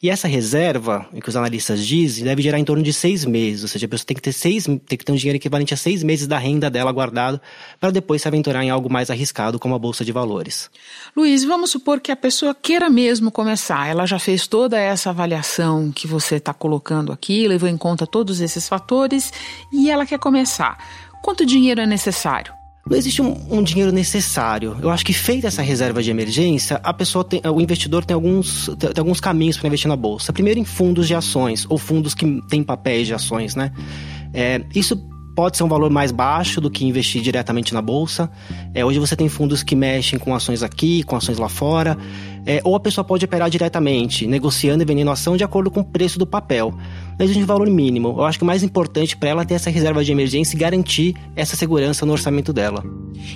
E 0.03 0.09
essa 0.09 0.27
reserva, 0.27 1.05
que 1.21 1.29
os 1.29 1.35
analistas 1.35 1.85
dizem, 1.85 2.23
deve 2.23 2.41
gerar 2.41 2.57
em 2.57 2.63
torno 2.63 2.81
de 2.81 2.91
seis 2.91 3.23
meses. 3.23 3.61
Ou 3.61 3.67
seja, 3.67 3.85
a 3.85 3.89
pessoa 3.89 4.07
tem 4.07 4.15
que 4.15 4.21
ter, 4.21 4.33
seis, 4.33 4.65
tem 4.65 4.97
que 4.97 5.05
ter 5.05 5.11
um 5.11 5.15
dinheiro 5.15 5.37
equivalente 5.37 5.75
a 5.75 5.77
seis 5.77 6.01
meses 6.01 6.25
da 6.25 6.39
renda 6.39 6.71
dela 6.71 6.91
guardado 6.91 7.39
para 7.79 7.91
depois 7.91 8.23
se 8.23 8.27
aventurar 8.27 8.63
em 8.63 8.71
algo 8.71 8.91
mais 8.91 9.11
arriscado, 9.11 9.59
como 9.59 9.75
a 9.75 9.79
Bolsa 9.79 10.03
de 10.03 10.11
Valores. 10.11 10.71
Luiz, 11.15 11.43
vamos 11.43 11.69
supor 11.69 12.01
que 12.01 12.11
a 12.11 12.15
pessoa 12.15 12.55
queira 12.55 12.89
mesmo 12.89 13.29
começar. 13.29 13.87
Ela 13.87 14.07
já 14.07 14.17
fez 14.17 14.47
toda 14.47 14.75
essa 14.79 15.11
avaliação 15.11 15.91
que 15.91 16.07
você 16.07 16.37
está 16.37 16.51
colocando 16.51 17.11
aqui, 17.11 17.47
levou 17.47 17.69
em 17.69 17.77
conta 17.77 18.07
todos 18.07 18.41
esses 18.41 18.67
fatores 18.67 19.31
e 19.71 19.91
ela 19.91 20.03
quer 20.03 20.17
começar. 20.17 20.79
Quanto 21.21 21.45
dinheiro 21.45 21.81
é 21.81 21.85
necessário? 21.85 22.53
Não 22.89 22.97
existe 22.97 23.21
um, 23.21 23.37
um, 23.49 23.61
dinheiro 23.61 23.91
necessário. 23.91 24.75
Eu 24.81 24.89
acho 24.89 25.05
que 25.05 25.13
feita 25.13 25.47
essa 25.47 25.61
reserva 25.61 26.01
de 26.01 26.09
emergência, 26.09 26.79
a 26.83 26.93
pessoa 26.93 27.23
tem, 27.23 27.39
o 27.45 27.61
investidor 27.61 28.03
tem 28.03 28.15
alguns, 28.15 28.69
tem, 28.79 28.89
alguns 28.97 29.19
caminhos 29.19 29.57
para 29.57 29.67
investir 29.67 29.87
na 29.87 29.95
bolsa. 29.95 30.33
Primeiro 30.33 30.59
em 30.59 30.65
fundos 30.65 31.07
de 31.07 31.13
ações 31.13 31.65
ou 31.69 31.77
fundos 31.77 32.15
que 32.15 32.41
têm 32.49 32.63
papéis 32.63 33.05
de 33.05 33.13
ações, 33.13 33.55
né? 33.55 33.71
É, 34.33 34.61
isso 34.73 34.97
pode 35.35 35.57
ser 35.57 35.63
um 35.63 35.67
valor 35.67 35.89
mais 35.89 36.11
baixo 36.11 36.59
do 36.59 36.69
que 36.69 36.85
investir 36.85 37.21
diretamente 37.21 37.73
na 37.73 37.81
bolsa. 37.81 38.29
É, 38.73 38.83
hoje 38.83 38.99
você 38.99 39.15
tem 39.15 39.29
fundos 39.29 39.63
que 39.63 39.75
mexem 39.75 40.19
com 40.19 40.35
ações 40.35 40.63
aqui, 40.63 41.03
com 41.03 41.15
ações 41.15 41.37
lá 41.37 41.49
fora. 41.49 41.97
É, 42.45 42.59
ou 42.63 42.75
a 42.75 42.79
pessoa 42.79 43.05
pode 43.05 43.23
operar 43.23 43.49
diretamente, 43.49 44.25
negociando 44.25 44.83
e 44.83 44.85
vendendo 44.85 45.11
ação 45.11 45.37
de 45.37 45.43
acordo 45.43 45.69
com 45.69 45.81
o 45.81 45.85
preço 45.85 46.17
do 46.17 46.25
papel. 46.25 46.73
Mas 47.21 47.37
um 47.37 47.45
valor 47.45 47.69
mínimo. 47.69 48.15
Eu 48.17 48.23
acho 48.23 48.39
que 48.39 48.43
o 48.43 48.47
mais 48.47 48.63
importante 48.63 49.15
para 49.15 49.29
ela 49.29 49.41
é 49.43 49.45
ter 49.45 49.53
essa 49.53 49.69
reserva 49.69 50.03
de 50.03 50.11
emergência 50.11 50.55
e 50.55 50.59
garantir 50.59 51.15
essa 51.35 51.55
segurança 51.55 52.03
no 52.03 52.13
orçamento 52.13 52.51
dela. 52.51 52.83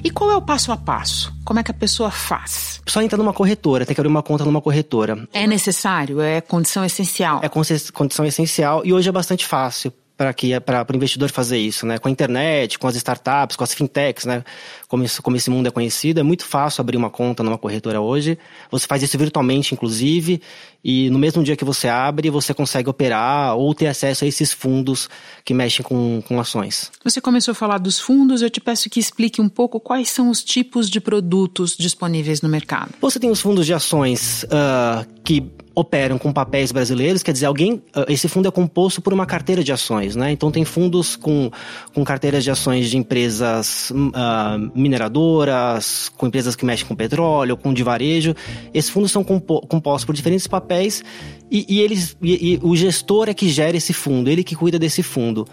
E 0.03 0.09
qual 0.09 0.31
é 0.31 0.35
o 0.35 0.41
passo 0.41 0.71
a 0.71 0.77
passo? 0.77 1.31
Como 1.45 1.59
é 1.59 1.63
que 1.63 1.69
a 1.69 1.73
pessoa 1.73 2.09
faz? 2.09 2.81
Só 2.87 2.99
entra 2.99 3.15
numa 3.15 3.31
corretora, 3.31 3.85
tem 3.85 3.93
que 3.93 4.01
abrir 4.01 4.09
uma 4.09 4.23
conta 4.23 4.43
numa 4.43 4.59
corretora. 4.59 5.27
É 5.31 5.45
necessário? 5.45 6.19
É 6.19 6.41
condição 6.41 6.83
essencial? 6.83 7.41
É 7.43 7.47
condição 7.47 8.25
essencial 8.25 8.81
e 8.83 8.91
hoje 8.91 9.07
é 9.07 9.11
bastante 9.11 9.45
fácil 9.45 9.93
para 10.17 10.33
que 10.33 10.57
para 10.61 10.85
o 10.91 10.95
investidor 10.95 11.29
fazer 11.29 11.57
isso, 11.57 11.85
né? 11.85 11.97
Com 11.97 12.07
a 12.07 12.11
internet, 12.11 12.79
com 12.79 12.87
as 12.87 12.95
startups, 12.95 13.55
com 13.55 13.63
as 13.63 13.73
fintechs, 13.73 14.25
né? 14.25 14.43
Como, 14.87 15.03
isso, 15.03 15.21
como 15.21 15.35
esse 15.35 15.49
mundo 15.49 15.67
é 15.67 15.71
conhecido, 15.71 16.19
é 16.19 16.23
muito 16.23 16.45
fácil 16.45 16.81
abrir 16.81 16.95
uma 16.95 17.09
conta 17.09 17.43
numa 17.43 17.57
corretora 17.57 17.99
hoje. 17.99 18.37
Você 18.71 18.87
faz 18.87 19.03
isso 19.03 19.17
virtualmente, 19.17 19.73
inclusive, 19.73 20.41
e 20.83 21.09
no 21.09 21.19
mesmo 21.19 21.43
dia 21.43 21.55
que 21.55 21.65
você 21.65 21.89
abre, 21.89 22.29
você 22.29 22.53
consegue 22.53 22.89
operar 22.89 23.57
ou 23.57 23.73
ter 23.73 23.87
acesso 23.87 24.23
a 24.23 24.27
esses 24.27 24.53
fundos 24.53 25.09
que 25.43 25.53
mexem 25.53 25.83
com, 25.83 26.21
com 26.25 26.39
ações. 26.39 26.91
Você 27.03 27.19
começou 27.19 27.51
a 27.51 27.55
falar 27.55 27.77
dos 27.77 27.99
fundos, 27.99 28.41
eu 28.41 28.49
te 28.49 28.61
peço 28.61 28.89
que 28.89 28.99
explique 28.99 29.41
um 29.41 29.49
pouco 29.49 29.79
quais 29.79 30.09
são 30.09 30.29
os 30.29 30.43
tipos 30.43 30.89
de 30.89 31.01
produtos 31.01 31.75
disponíveis 31.75 32.41
no 32.41 32.47
mercado. 32.47 32.91
Você 33.01 33.19
tem 33.19 33.29
os 33.29 33.41
fundos 33.41 33.65
de 33.65 33.73
ações 33.73 34.43
uh, 34.43 35.05
que 35.23 35.51
operam 35.75 36.17
com 36.17 36.31
papéis 36.31 36.71
brasileiros, 36.71 37.21
quer 37.21 37.33
dizer, 37.33 37.45
alguém, 37.45 37.83
ah, 37.93 38.05
esse 38.07 38.27
fundo 38.29 38.47
é 38.47 38.51
composto 38.51 39.01
por 39.01 39.13
uma 39.13 39.25
carteira 39.25 39.63
de 39.63 39.71
ações, 39.71 40.15
né? 40.15 40.31
Então 40.31 40.49
tem 40.49 40.63
fundos 40.63 41.15
com, 41.15 41.51
com 41.93 42.03
carteiras 42.03 42.43
de 42.43 42.49
ações 42.49 42.89
de 42.89 42.97
empresas 42.97 43.91
uh, 43.91 44.71
mineradoras, 44.73 46.09
com 46.15 46.27
empresas 46.27 46.55
que 46.55 46.65
mexem 46.65 46.87
com 46.87 46.95
petróleo, 46.95 47.57
com 47.57 47.73
de 47.73 47.83
varejo. 47.83 48.33
Esses 48.73 48.89
fundos 48.89 49.11
são 49.11 49.23
compo 49.23 49.61
compostos 49.67 50.05
por 50.05 50.15
diferentes 50.15 50.47
papéis 50.47 51.03
e, 51.51 51.65
e 51.67 51.81
eles, 51.81 52.15
e, 52.21 52.53
e 52.53 52.59
o 52.63 52.75
gestor 52.75 53.27
é 53.29 53.33
que 53.33 53.49
gera 53.49 53.75
esse 53.75 53.93
fundo, 53.93 54.29
ele 54.29 54.43
que 54.43 54.55
cuida 54.55 54.79
desse 54.79 55.03
fundo. 55.03 55.45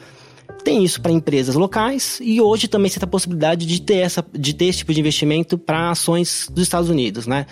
Tem 0.65 0.85
isso 0.85 1.01
para 1.01 1.11
empresas 1.11 1.57
locais 1.57 2.21
e 2.23 2.41
hoje 2.41 2.69
também 2.69 2.89
você 2.89 3.01
tem 3.01 3.07
a 3.07 3.11
possibilidade 3.11 3.67
de 3.67 3.83
ter, 3.83 3.97
essa, 3.97 4.25
de 4.33 4.55
ter 4.55 4.67
esse 4.67 4.79
tipo 4.79 4.95
de 4.95 5.01
investimento 5.01 5.59
para 5.59 5.91
ações 5.91 6.49
dos 6.53 6.63
Estados 6.63 6.89
Unidos, 6.89 7.27
né? 7.27 7.47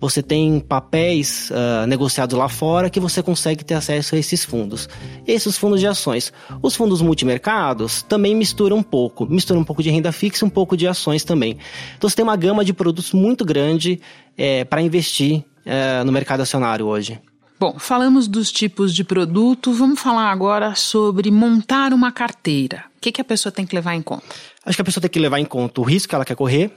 Você 0.00 0.22
tem 0.22 0.60
papéis 0.60 1.50
uh, 1.50 1.86
negociados 1.86 2.38
lá 2.38 2.48
fora 2.48 2.88
que 2.88 3.00
você 3.00 3.22
consegue 3.22 3.64
ter 3.64 3.74
acesso 3.74 4.14
a 4.14 4.18
esses 4.18 4.44
fundos. 4.44 4.88
Esses 5.26 5.58
fundos 5.58 5.80
de 5.80 5.86
ações. 5.88 6.32
Os 6.62 6.76
fundos 6.76 7.02
multimercados 7.02 8.02
também 8.02 8.34
misturam 8.34 8.76
um 8.76 8.82
pouco. 8.82 9.26
Misturam 9.26 9.60
um 9.60 9.64
pouco 9.64 9.82
de 9.82 9.90
renda 9.90 10.12
fixa 10.12 10.44
e 10.44 10.46
um 10.46 10.50
pouco 10.50 10.76
de 10.76 10.86
ações 10.86 11.24
também. 11.24 11.58
Então 11.96 12.08
você 12.08 12.16
tem 12.16 12.22
uma 12.22 12.36
gama 12.36 12.64
de 12.64 12.72
produtos 12.72 13.12
muito 13.12 13.44
grande 13.44 14.00
é, 14.36 14.64
para 14.64 14.80
investir 14.80 15.44
é, 15.64 16.04
no 16.04 16.12
mercado 16.12 16.40
acionário 16.42 16.86
hoje. 16.86 17.20
Bom, 17.62 17.78
falamos 17.78 18.26
dos 18.26 18.50
tipos 18.50 18.92
de 18.92 19.04
produto, 19.04 19.72
vamos 19.72 20.00
falar 20.00 20.32
agora 20.32 20.74
sobre 20.74 21.30
montar 21.30 21.92
uma 21.92 22.10
carteira. 22.10 22.86
O 22.96 23.00
que, 23.00 23.12
que 23.12 23.20
a 23.20 23.24
pessoa 23.24 23.52
tem 23.52 23.64
que 23.64 23.72
levar 23.72 23.94
em 23.94 24.02
conta? 24.02 24.24
Acho 24.66 24.76
que 24.76 24.82
a 24.82 24.84
pessoa 24.84 25.00
tem 25.00 25.08
que 25.08 25.20
levar 25.20 25.38
em 25.38 25.44
conta 25.44 25.80
o 25.80 25.84
risco 25.84 26.08
que 26.08 26.14
ela 26.16 26.24
quer 26.24 26.34
correr 26.34 26.72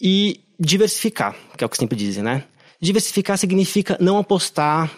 e 0.00 0.42
diversificar, 0.60 1.34
que 1.58 1.64
é 1.64 1.66
o 1.66 1.68
que 1.68 1.76
sempre 1.76 1.98
dizem, 1.98 2.22
né? 2.22 2.44
Diversificar 2.80 3.36
significa 3.36 3.96
não 3.98 4.16
apostar, 4.16 4.92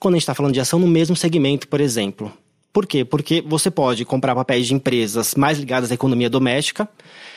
quando 0.00 0.14
a 0.14 0.16
gente 0.16 0.22
está 0.22 0.34
falando 0.34 0.54
de 0.54 0.60
ação, 0.60 0.78
no 0.78 0.88
mesmo 0.88 1.14
segmento, 1.14 1.68
por 1.68 1.78
exemplo. 1.78 2.32
Por 2.74 2.84
quê? 2.86 3.06
Porque 3.06 3.42
você 3.46 3.70
pode 3.70 4.04
comprar 4.04 4.34
papéis 4.34 4.66
de 4.66 4.74
empresas 4.74 5.34
mais 5.34 5.58
ligadas 5.58 5.90
à 5.90 5.94
economia 5.94 6.28
doméstica 6.28 6.86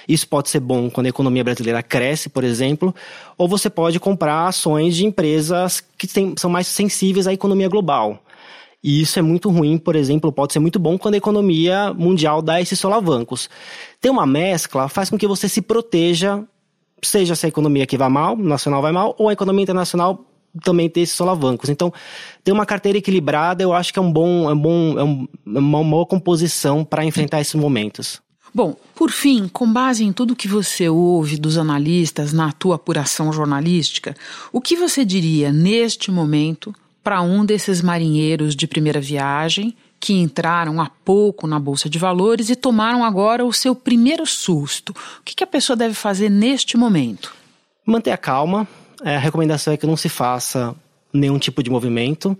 isso 0.07 0.27
pode 0.27 0.49
ser 0.49 0.61
bom 0.61 0.89
quando 0.89 1.07
a 1.07 1.09
economia 1.09 1.43
brasileira 1.43 1.83
cresce, 1.83 2.29
por 2.29 2.43
exemplo, 2.43 2.95
ou 3.37 3.47
você 3.47 3.69
pode 3.69 3.99
comprar 3.99 4.47
ações 4.47 4.95
de 4.95 5.05
empresas 5.05 5.83
que 5.97 6.07
tem, 6.07 6.33
são 6.37 6.49
mais 6.49 6.67
sensíveis 6.67 7.27
à 7.27 7.33
economia 7.33 7.67
global. 7.67 8.23
E 8.81 9.01
isso 9.01 9.19
é 9.19 9.21
muito 9.21 9.49
ruim, 9.49 9.77
por 9.77 9.95
exemplo, 9.95 10.31
pode 10.31 10.53
ser 10.53 10.59
muito 10.59 10.79
bom 10.79 10.97
quando 10.97 11.15
a 11.15 11.17
economia 11.17 11.93
mundial 11.93 12.41
dá 12.41 12.61
esses 12.61 12.79
solavancos. 12.79 13.49
Ter 13.99 14.09
uma 14.09 14.25
mescla 14.25 14.87
faz 14.87 15.09
com 15.09 15.17
que 15.17 15.27
você 15.27 15.49
se 15.49 15.61
proteja, 15.61 16.41
seja 17.03 17.35
se 17.35 17.45
a 17.45 17.49
economia 17.49 17.83
aqui 17.83 17.97
vai 17.97 18.07
mal, 18.07 18.37
nacional 18.37 18.81
vai 18.81 18.93
mal, 18.93 19.13
ou 19.17 19.27
a 19.27 19.33
economia 19.33 19.63
internacional 19.63 20.23
também 20.63 20.89
ter 20.89 21.01
esses 21.01 21.15
solavancos. 21.15 21.69
Então, 21.69 21.93
ter 22.43 22.51
uma 22.51 22.65
carteira 22.65 22.97
equilibrada, 22.97 23.63
eu 23.63 23.73
acho 23.73 23.91
que 23.91 23.99
é 23.99 24.01
um 24.01 24.11
bom, 24.11 24.49
é 24.49 24.53
um 24.53 24.59
bom, 24.59 24.99
é, 24.99 25.03
um, 25.03 25.27
é 25.55 25.59
uma 25.59 25.83
boa 25.83 26.05
composição 26.05 26.83
para 26.83 27.05
enfrentar 27.05 27.41
esses 27.41 27.55
momentos. 27.55 28.21
Bom, 28.53 28.75
por 28.95 29.11
fim, 29.11 29.47
com 29.47 29.71
base 29.71 30.03
em 30.03 30.11
tudo 30.11 30.35
que 30.35 30.47
você 30.47 30.89
ouve 30.89 31.37
dos 31.37 31.57
analistas 31.57 32.33
na 32.33 32.51
tua 32.51 32.75
apuração 32.75 33.31
jornalística, 33.31 34.15
o 34.51 34.61
que 34.61 34.75
você 34.75 35.05
diria 35.05 35.51
neste 35.51 36.09
momento 36.09 36.73
para 37.03 37.21
um 37.21 37.45
desses 37.45 37.81
marinheiros 37.81 38.55
de 38.55 38.65
primeira 38.67 38.99
viagem 38.99 39.75
que 39.99 40.13
entraram 40.13 40.81
há 40.81 40.89
pouco 40.89 41.47
na 41.47 41.59
Bolsa 41.59 41.89
de 41.89 41.97
Valores 41.97 42.49
e 42.49 42.55
tomaram 42.55 43.03
agora 43.03 43.45
o 43.45 43.53
seu 43.53 43.75
primeiro 43.75 44.25
susto? 44.25 44.89
O 44.89 45.23
que, 45.23 45.43
a 45.43 45.47
pessoa 45.47 45.75
deve 45.75 45.93
fazer 45.93 46.29
neste 46.29 46.77
momento? 46.77 47.33
Manter 47.85 48.11
a 48.11 48.17
calma. 48.17 48.67
É, 49.03 49.15
a 49.15 49.19
recomendação 49.19 49.73
é 49.73 49.77
que 49.77 49.85
não 49.85 49.97
se 49.97 50.09
faça 50.09 50.75
nenhum 51.13 51.37
tipo 51.37 51.61
de 51.61 51.69
movimento. 51.69 52.37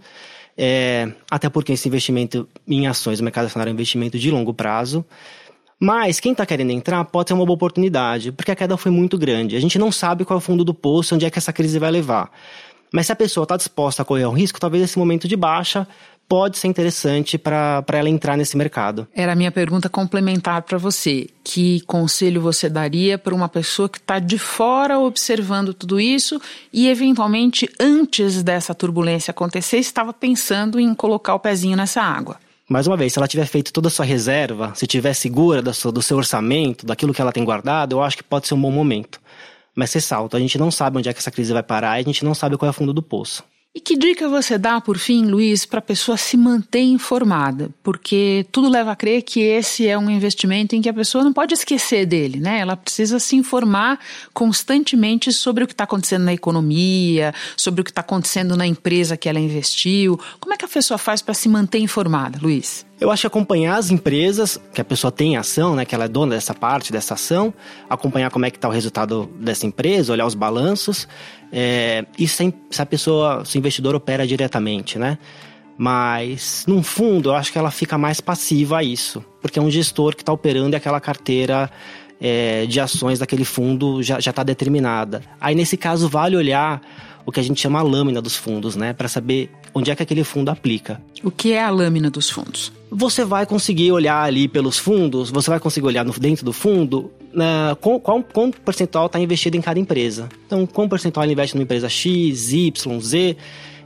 É, 0.58 1.12
até 1.30 1.50
porque 1.50 1.74
esse 1.74 1.88
investimento 1.88 2.48
em 2.68 2.88
ações, 2.88 3.20
o 3.20 3.24
mercado 3.24 3.46
acionário 3.46 3.70
é 3.70 3.74
um 3.74 3.76
investimento 3.76 4.18
de 4.18 4.32
longo 4.32 4.54
prazo. 4.54 5.06
Mas 5.80 6.20
quem 6.20 6.32
está 6.32 6.46
querendo 6.46 6.72
entrar 6.72 7.06
pode 7.06 7.30
ser 7.30 7.36
uma 7.36 7.46
boa 7.46 7.54
oportunidade, 7.56 8.32
porque 8.32 8.50
a 8.50 8.56
queda 8.56 8.76
foi 8.78 8.92
muito 8.92 9.18
grande. 9.18 9.56
A 9.56 9.60
gente 9.60 9.78
não 9.78 9.92
sabe 9.92 10.26
qual 10.26 10.38
é 10.38 10.40
o 10.40 10.42
fundo 10.42 10.66
do 10.66 10.74
poço, 10.74 11.14
onde 11.14 11.26
é 11.26 11.30
que 11.30 11.38
essa 11.38 11.54
crise 11.54 11.78
vai 11.78 11.92
levar. 11.92 12.32
Mas 12.92 13.06
se 13.06 13.12
a 13.12 13.16
pessoa 13.16 13.44
está 13.44 13.56
disposta 13.56 14.02
a 14.02 14.06
correr 14.06 14.26
um 14.26 14.34
risco, 14.34 14.60
talvez 14.60 14.84
esse 14.84 14.98
momento 14.98 15.28
de 15.28 15.36
baixa 15.36 15.88
pode 16.28 16.58
ser 16.58 16.68
interessante 16.68 17.38
para 17.38 17.84
ela 17.94 18.10
entrar 18.10 18.36
nesse 18.36 18.58
mercado. 18.58 19.08
Era 19.14 19.32
a 19.32 19.36
minha 19.36 19.52
pergunta 19.52 19.88
complementar 19.90 20.62
para 20.64 20.78
você. 20.78 21.28
Que 21.44 21.82
conselho 21.82 22.42
você 22.42 22.70
daria 22.70 23.18
para 23.18 23.34
uma 23.34 23.48
pessoa 23.48 23.88
que 23.88 23.98
está 23.98 24.20
de 24.20 24.38
fora 24.38 25.00
observando 25.00 25.74
tudo 25.74 26.00
isso 26.00 26.42
e, 26.74 26.90
eventualmente, 26.90 27.70
antes 27.80 28.44
dessa 28.44 28.76
turbulência 28.76 29.32
acontecer, 29.32 29.78
estava 29.78 30.12
pensando 30.12 30.80
em 30.80 30.94
colocar 30.94 31.34
o 31.34 31.40
pezinho 31.40 31.78
nessa 31.78 32.02
água? 32.02 32.38
Mais 32.70 32.86
uma 32.86 32.98
vez, 32.98 33.14
se 33.14 33.20
ela 33.20 33.30
tiver 33.30 33.46
feito 33.46 33.72
toda 33.72 33.88
a 33.88 33.92
sua 33.92 34.04
reserva, 34.04 34.74
se 34.76 34.86
tiver 34.86 35.14
segura 35.14 35.62
do 35.62 35.74
seu, 35.74 35.90
do 35.90 36.02
seu 36.02 36.18
orçamento, 36.18 36.86
daquilo 36.86 37.14
que 37.14 37.22
ela 37.22 37.32
tem 37.32 37.46
guardado, 37.46 37.96
eu 37.96 38.04
acho 38.04 38.18
que 38.18 38.24
pode 38.24 38.46
ser 38.46 38.56
um 38.56 38.62
bom 38.62 38.72
momento. 38.72 39.22
mas 39.74 39.94
ressalto, 39.94 40.36
a 40.36 40.40
gente 40.40 40.58
não 40.58 40.70
sabe 40.72 40.98
onde 40.98 41.08
é 41.08 41.14
que 41.14 41.20
essa 41.20 41.32
crise 41.32 41.54
vai 41.54 41.64
parar 41.64 42.00
e 42.00 42.02
a 42.02 42.04
gente 42.04 42.26
não 42.26 42.34
sabe 42.34 42.58
qual 42.58 42.68
é 42.68 42.72
o 42.72 42.74
fundo 42.74 42.92
do 42.92 43.02
poço. 43.02 43.44
E 43.78 43.80
que 43.80 43.96
dica 43.96 44.28
você 44.28 44.58
dá, 44.58 44.82
por 44.82 44.98
fim, 44.98 45.28
Luiz, 45.28 45.64
para 45.64 45.78
a 45.78 45.84
pessoa 45.84 46.18
se 46.18 46.36
manter 46.36 46.82
informada? 46.82 47.70
Porque 47.84 48.44
tudo 48.52 48.72
leva 48.72 48.92
a 48.92 48.96
crer 48.96 49.22
que 49.22 49.40
esse 49.40 49.88
é 49.88 49.96
um 49.96 50.10
investimento 50.10 50.76
em 50.76 50.82
que 50.82 50.90
a 50.90 50.94
pessoa 50.96 51.24
não 51.24 51.32
pode 51.32 51.54
esquecer 51.54 52.04
dele, 52.08 52.40
né? 52.40 52.58
Ela 52.58 52.76
precisa 52.76 53.20
se 53.20 53.36
informar 53.36 54.00
constantemente 54.34 55.32
sobre 55.32 55.64
o 55.64 55.68
que 55.68 55.74
está 55.74 55.84
acontecendo 55.84 56.24
na 56.24 56.34
economia, 56.34 57.36
sobre 57.56 57.82
o 57.82 57.84
que 57.84 57.92
está 57.92 58.02
acontecendo 58.02 58.58
na 58.58 58.66
empresa 58.66 59.16
que 59.16 59.30
ela 59.30 59.40
investiu. 59.40 60.20
Como 60.40 60.56
é 60.56 60.58
que 60.58 60.66
a 60.66 60.68
pessoa 60.68 60.98
faz 60.98 61.22
para 61.22 61.36
se 61.36 61.48
manter 61.48 61.78
informada, 61.78 62.40
Luiz? 62.42 62.87
Eu 63.00 63.12
acho 63.12 63.22
que 63.22 63.28
acompanhar 63.28 63.78
as 63.78 63.92
empresas, 63.92 64.60
que 64.74 64.82
a 64.82 64.86
pessoa 64.86 65.12
tem 65.12 65.38
ação, 65.38 65.76
né, 65.76 65.86
que 65.86 65.94
ela 65.94 66.06
é 66.06 66.08
dona 66.08 66.34
dessa 66.34 66.54
parte, 66.54 66.92
dessa 66.92 67.14
ação, 67.14 67.54
acompanhar 67.88 68.32
como 68.32 68.46
é 68.46 68.50
que 68.50 68.58
está 68.58 68.68
o 68.68 68.72
resultado 68.72 69.30
dessa 69.40 69.68
empresa, 69.68 70.14
olhar 70.14 70.26
os 70.26 70.34
balanços, 70.34 71.08
é, 71.52 72.06
e 72.18 72.28
se, 72.28 72.52
se 72.72 72.82
a 72.82 72.86
pessoa, 72.86 73.46
se 73.46 73.56
o 73.56 73.60
investidor 73.60 73.94
opera 73.94 74.26
diretamente, 74.26 74.98
né? 74.98 75.20
Mas, 75.78 76.66
num 76.68 76.82
fundo, 76.82 77.30
eu 77.30 77.36
acho 77.36 77.52
que 77.52 77.60
ela 77.60 77.70
fica 77.70 78.00
mais 78.00 78.20
passiva 78.20 78.80
a 78.80 78.84
isso, 78.84 79.24
porque 79.40 79.60
é 79.60 79.62
um 79.62 79.70
gestor 79.70 80.16
que 80.16 80.24
está 80.24 80.34
operando 80.34 80.76
e 80.76 80.78
aquela 80.78 81.00
carteira 81.00 81.70
é, 82.20 82.66
de 82.66 82.80
ações 82.80 83.20
daquele 83.20 83.46
fundo 83.46 84.02
já 84.02 84.18
está 84.18 84.42
determinada. 84.42 85.22
Aí, 85.40 85.54
nesse 85.54 85.78
caso, 85.78 86.10
vale 86.10 86.36
olhar 86.36 86.82
o 87.28 87.32
que 87.32 87.40
a 87.40 87.44
gente 87.44 87.62
chama 87.62 87.78
a 87.80 87.84
lâmina 87.84 88.22
dos 88.22 88.36
fundos, 88.38 88.76
né? 88.76 88.94
Para 88.94 89.08
saber 89.08 89.52
onde 89.78 89.92
é 89.92 89.96
que 89.96 90.04
aquele 90.04 90.24
fundo 90.24 90.50
aplica. 90.50 91.02
O 91.24 91.32
que 91.32 91.54
é 91.54 91.62
a 91.62 91.70
lâmina 91.70 92.10
dos 92.10 92.30
fundos? 92.30 92.72
Você 92.90 93.24
vai 93.24 93.46
conseguir 93.46 93.92
olhar 93.92 94.24
ali 94.24 94.48
pelos 94.48 94.78
fundos, 94.78 95.30
você 95.30 95.50
vai 95.50 95.60
conseguir 95.60 95.88
olhar 95.88 96.04
no, 96.04 96.12
dentro 96.14 96.46
do 96.46 96.54
fundo 96.54 97.12
uh, 97.34 97.76
qual, 97.80 98.00
qual, 98.00 98.24
qual 98.24 98.52
percentual 98.52 99.06
está 99.08 99.20
investido 99.20 99.58
em 99.58 99.62
cada 99.62 99.80
empresa. 99.80 100.30
Então, 100.46 100.66
qual 100.66 100.88
percentual 100.88 101.24
ele 101.26 101.34
investe 101.34 101.56
numa 101.56 101.64
empresa 101.64 101.90
X, 101.90 102.54
Y, 102.54 103.00
Z, 103.00 103.38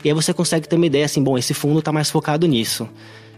e 0.04 0.10
aí 0.10 0.14
você 0.14 0.34
consegue 0.34 0.68
ter 0.68 0.76
uma 0.76 0.86
ideia 0.86 1.06
assim, 1.06 1.22
bom, 1.22 1.38
esse 1.38 1.54
fundo 1.54 1.80
está 1.80 1.92
mais 1.92 2.10
focado 2.10 2.48
nisso. 2.48 2.88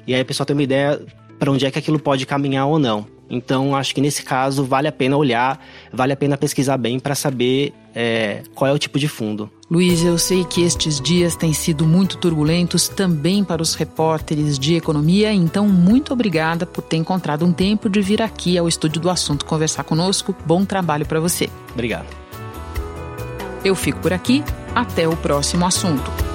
E 0.06 0.14
aí 0.14 0.22
a 0.22 0.26
pessoa 0.26 0.46
tem 0.46 0.56
uma 0.56 0.64
ideia 0.64 1.02
para 1.40 1.52
onde 1.52 1.66
é 1.66 1.72
que 1.72 1.80
aquilo 1.80 2.00
pode 2.00 2.26
caminhar 2.26 2.68
ou 2.68 2.80
não. 2.80 3.06
Então, 3.30 3.76
acho 3.76 3.96
que 3.96 4.02
nesse 4.02 4.24
caso 4.24 4.64
vale 4.64 4.88
a 4.88 4.92
pena 4.92 5.18
olhar, 5.18 5.60
vale 5.92 6.14
a 6.14 6.16
pena 6.16 6.38
pesquisar 6.38 6.78
bem 6.78 7.00
para 7.00 7.16
saber 7.16 7.74
é, 7.96 8.44
qual 8.54 8.70
é 8.70 8.74
o 8.74 8.78
tipo 8.78 9.00
de 9.00 9.08
fundo. 9.08 9.50
Luiz, 9.74 10.04
eu 10.04 10.20
sei 10.20 10.46
que 10.46 10.62
estes 10.62 11.02
dias 11.02 11.36
têm 11.36 11.52
sido 11.52 11.84
muito 11.84 12.20
turbulentos 12.20 12.88
também 12.88 13.44
para 13.44 13.60
os 13.60 13.74
repórteres 13.74 14.60
de 14.60 14.76
economia, 14.76 15.34
então 15.34 15.68
muito 15.68 16.14
obrigada 16.14 16.64
por 16.64 16.84
ter 16.84 16.98
encontrado 16.98 17.44
um 17.44 17.52
tempo 17.52 17.90
de 17.90 18.00
vir 18.00 18.22
aqui 18.22 18.56
ao 18.56 18.68
estúdio 18.68 19.02
do 19.02 19.10
assunto 19.10 19.48
conversar 19.48 19.84
conosco. 19.84 20.36
Bom 20.46 20.64
trabalho 20.64 21.08
para 21.08 21.20
você. 21.20 21.50
Obrigado. 21.72 22.06
Eu 23.66 23.74
fico 23.74 23.98
por 23.98 24.14
aqui. 24.14 24.44
Até 24.76 25.08
o 25.08 25.18
próximo 25.18 25.66
assunto. 25.66 26.33